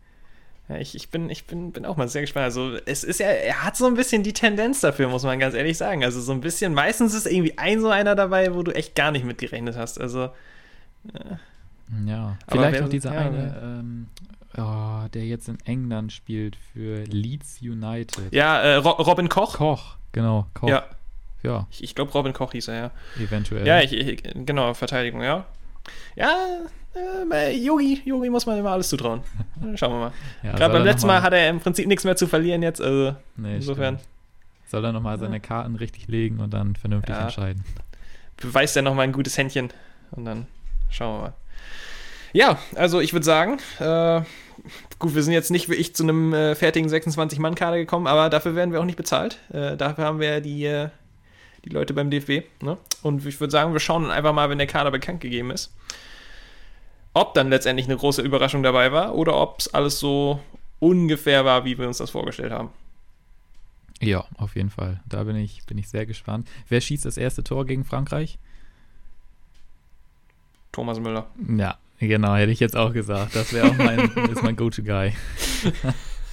[0.68, 2.44] Ja, ich, ich, bin, ich bin, bin auch mal sehr gespannt.
[2.44, 5.54] Also, es ist ja, er hat so ein bisschen die Tendenz dafür, muss man ganz
[5.54, 6.04] ehrlich sagen.
[6.04, 9.10] Also, so ein bisschen, meistens ist irgendwie ein so einer dabei, wo du echt gar
[9.10, 10.00] nicht mitgerechnet hast.
[10.00, 10.26] Also.
[11.12, 11.36] Äh.
[12.06, 14.06] Ja, vielleicht wer, auch dieser ja, eine, ähm,
[14.56, 18.32] oh, der jetzt in England spielt für Leeds United.
[18.32, 19.54] Ja, äh, Robin Koch.
[19.54, 20.68] Koch, genau, Koch.
[20.68, 20.84] Ja.
[21.42, 21.66] ja.
[21.72, 22.90] Ich, ich glaube, Robin Koch hieß er, ja.
[23.18, 23.66] Eventuell.
[23.66, 25.46] Ja, ich, ich, genau, Verteidigung, ja.
[26.14, 26.60] Ja,
[27.52, 29.22] Yogi, Yogi muss man immer alles zutrauen.
[29.76, 30.12] Schauen wir mal.
[30.42, 32.80] ja, Gerade beim letzten mal, mal hat er im Prinzip nichts mehr zu verlieren jetzt,
[32.80, 33.96] also nee, insofern.
[33.98, 34.10] Stimmt.
[34.70, 37.22] Soll er nochmal seine Karten richtig legen und dann vernünftig ja.
[37.22, 37.64] entscheiden.
[38.36, 39.72] Beweist er nochmal ein gutes Händchen
[40.12, 40.46] und dann
[40.90, 41.34] schauen wir mal.
[42.32, 44.22] Ja, also ich würde sagen, äh,
[45.00, 48.54] gut, wir sind jetzt nicht wie ich zu einem äh, fertigen 26-Mann-Kader gekommen, aber dafür
[48.54, 49.38] werden wir auch nicht bezahlt.
[49.52, 50.90] Äh, dafür haben wir ja die, äh,
[51.64, 52.44] die Leute beim DFB.
[52.62, 52.78] Ne?
[53.02, 55.72] Und ich würde sagen, wir schauen dann einfach mal, wenn der Kader bekannt gegeben ist,
[57.12, 60.40] ob dann letztendlich eine große Überraschung dabei war oder ob es alles so
[60.78, 62.70] ungefähr war, wie wir uns das vorgestellt haben.
[64.00, 65.00] Ja, auf jeden Fall.
[65.06, 66.48] Da bin ich, bin ich sehr gespannt.
[66.68, 68.38] Wer schießt das erste Tor gegen Frankreich?
[70.72, 71.26] Thomas Müller.
[71.58, 73.36] Ja, Genau, hätte ich jetzt auch gesagt.
[73.36, 74.10] Das wäre auch mein,
[74.42, 75.12] mein Go-To-Guy.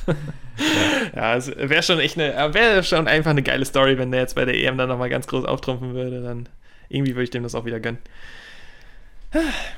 [1.16, 4.36] ja, es wäre schon echt eine, wäre schon einfach eine geile Story, wenn der jetzt
[4.36, 6.22] bei der EM dann nochmal ganz groß auftrumpfen würde.
[6.24, 6.48] Dann
[6.88, 8.00] irgendwie würde ich dem das auch wieder gönnen.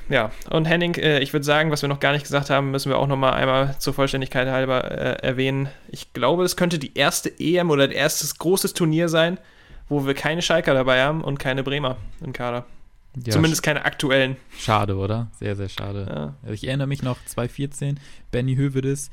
[0.08, 2.90] Ja, und Henning, äh, ich würde sagen, was wir noch gar nicht gesagt haben, müssen
[2.90, 5.68] wir auch nochmal einmal zur Vollständigkeit halber äh, erwähnen.
[5.88, 9.38] Ich glaube, es könnte die erste EM oder erstes großes Turnier sein,
[9.88, 12.66] wo wir keine Schalker dabei haben und keine Bremer im Kader.
[13.16, 14.36] Ja, Zumindest keine aktuellen.
[14.56, 15.28] Schade, oder?
[15.38, 16.06] Sehr, sehr schade.
[16.08, 16.34] Ja.
[16.42, 17.98] Also ich erinnere mich noch 2014,
[18.30, 19.10] Benny Hövedes,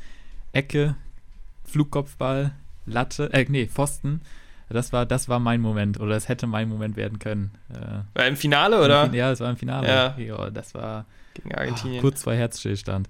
[0.51, 0.95] Ecke,
[1.65, 2.51] Flugkopfball,
[2.85, 4.21] Latte, äh, nee, Pfosten.
[4.69, 7.51] Das war, das war mein Moment, oder es hätte mein Moment werden können.
[7.69, 9.13] Äh, war im Finale, oder?
[9.13, 9.87] ja, es war im Finale.
[9.87, 10.15] Ja.
[10.17, 11.99] ja das war gegen Argentinien.
[11.99, 13.09] Ach, kurz vor Herzstillstand.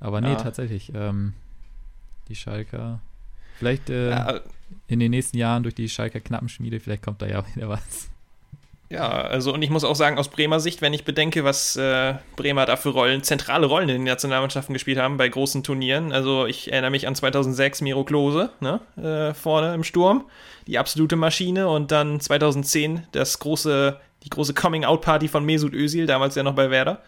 [0.00, 0.36] Aber nee, ja.
[0.36, 0.92] tatsächlich.
[0.94, 1.34] Ähm,
[2.28, 3.00] die Schalker.
[3.58, 4.40] Vielleicht äh, ja.
[4.86, 8.10] in den nächsten Jahren durch die Schalker Knappenschmiede, vielleicht kommt da ja wieder was.
[8.90, 12.14] Ja, also und ich muss auch sagen, aus Bremer Sicht, wenn ich bedenke, was äh,
[12.36, 16.10] Bremer da für Rollen, zentrale Rollen in den Nationalmannschaften gespielt haben bei großen Turnieren.
[16.10, 20.24] Also ich erinnere mich an 2006 Miro Klose, ne, äh, vorne im Sturm,
[20.66, 26.34] die absolute Maschine und dann 2010 das große, die große Coming-out-Party von Mesut Özil, damals
[26.34, 27.02] ja noch bei Werder.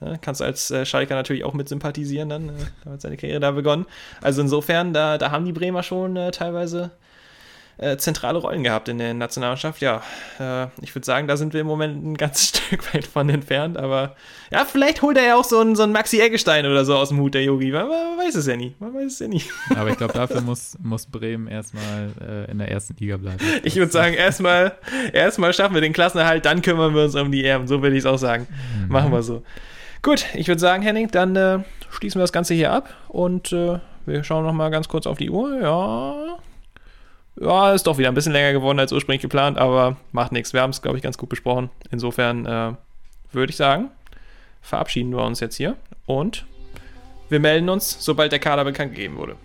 [0.00, 3.52] Ja, kannst als äh, Schalker natürlich auch mit sympathisieren, dann äh, hat seine Karriere da
[3.52, 3.86] begonnen.
[4.20, 6.90] Also insofern, da, da haben die Bremer schon äh, teilweise
[7.80, 9.80] äh, zentrale Rollen gehabt in der Nationalmannschaft.
[9.80, 10.02] Ja,
[10.38, 13.78] äh, ich würde sagen, da sind wir im Moment ein ganzes Stück weit von entfernt,
[13.78, 14.14] aber
[14.50, 17.08] ja, vielleicht holt er ja auch so einen, so einen Maxi Eggestein oder so aus
[17.08, 17.72] dem Hut, der Yogi.
[17.72, 18.74] Man, man, weiß es ja nie.
[18.78, 19.42] Man weiß es ja nie.
[19.74, 23.38] Aber ich glaube, dafür muss, muss Bremen erstmal äh, in der ersten Liga bleiben.
[23.62, 24.72] Ich würde sagen, erstmal
[25.12, 27.66] erstmal schaffen wir den Klassenerhalt, dann kümmern wir uns um die EM.
[27.66, 28.46] So würde ich es auch sagen.
[28.84, 28.92] Mhm.
[28.92, 29.42] Machen wir so.
[30.02, 31.58] Gut, ich würde sagen, Henning, dann äh,
[31.90, 35.18] schließen wir das Ganze hier ab und äh, wir schauen noch mal ganz kurz auf
[35.18, 35.60] die Uhr.
[35.60, 36.38] Ja,
[37.40, 40.52] ja, ist doch wieder ein bisschen länger geworden als ursprünglich geplant, aber macht nichts.
[40.52, 41.70] Wir haben es, glaube ich, ganz gut besprochen.
[41.90, 42.72] Insofern äh,
[43.32, 43.90] würde ich sagen,
[44.60, 45.76] verabschieden wir uns jetzt hier
[46.06, 46.44] und
[47.30, 49.36] wir melden uns, sobald der Kader bekannt gegeben wurde.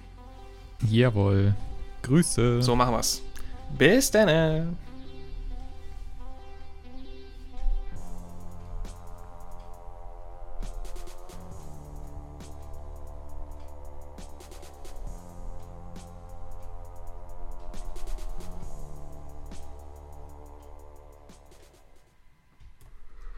[0.90, 1.56] Jawohl.
[2.04, 2.62] Grüße.
[2.62, 3.22] So machen wir's.
[3.78, 4.78] Bis dann.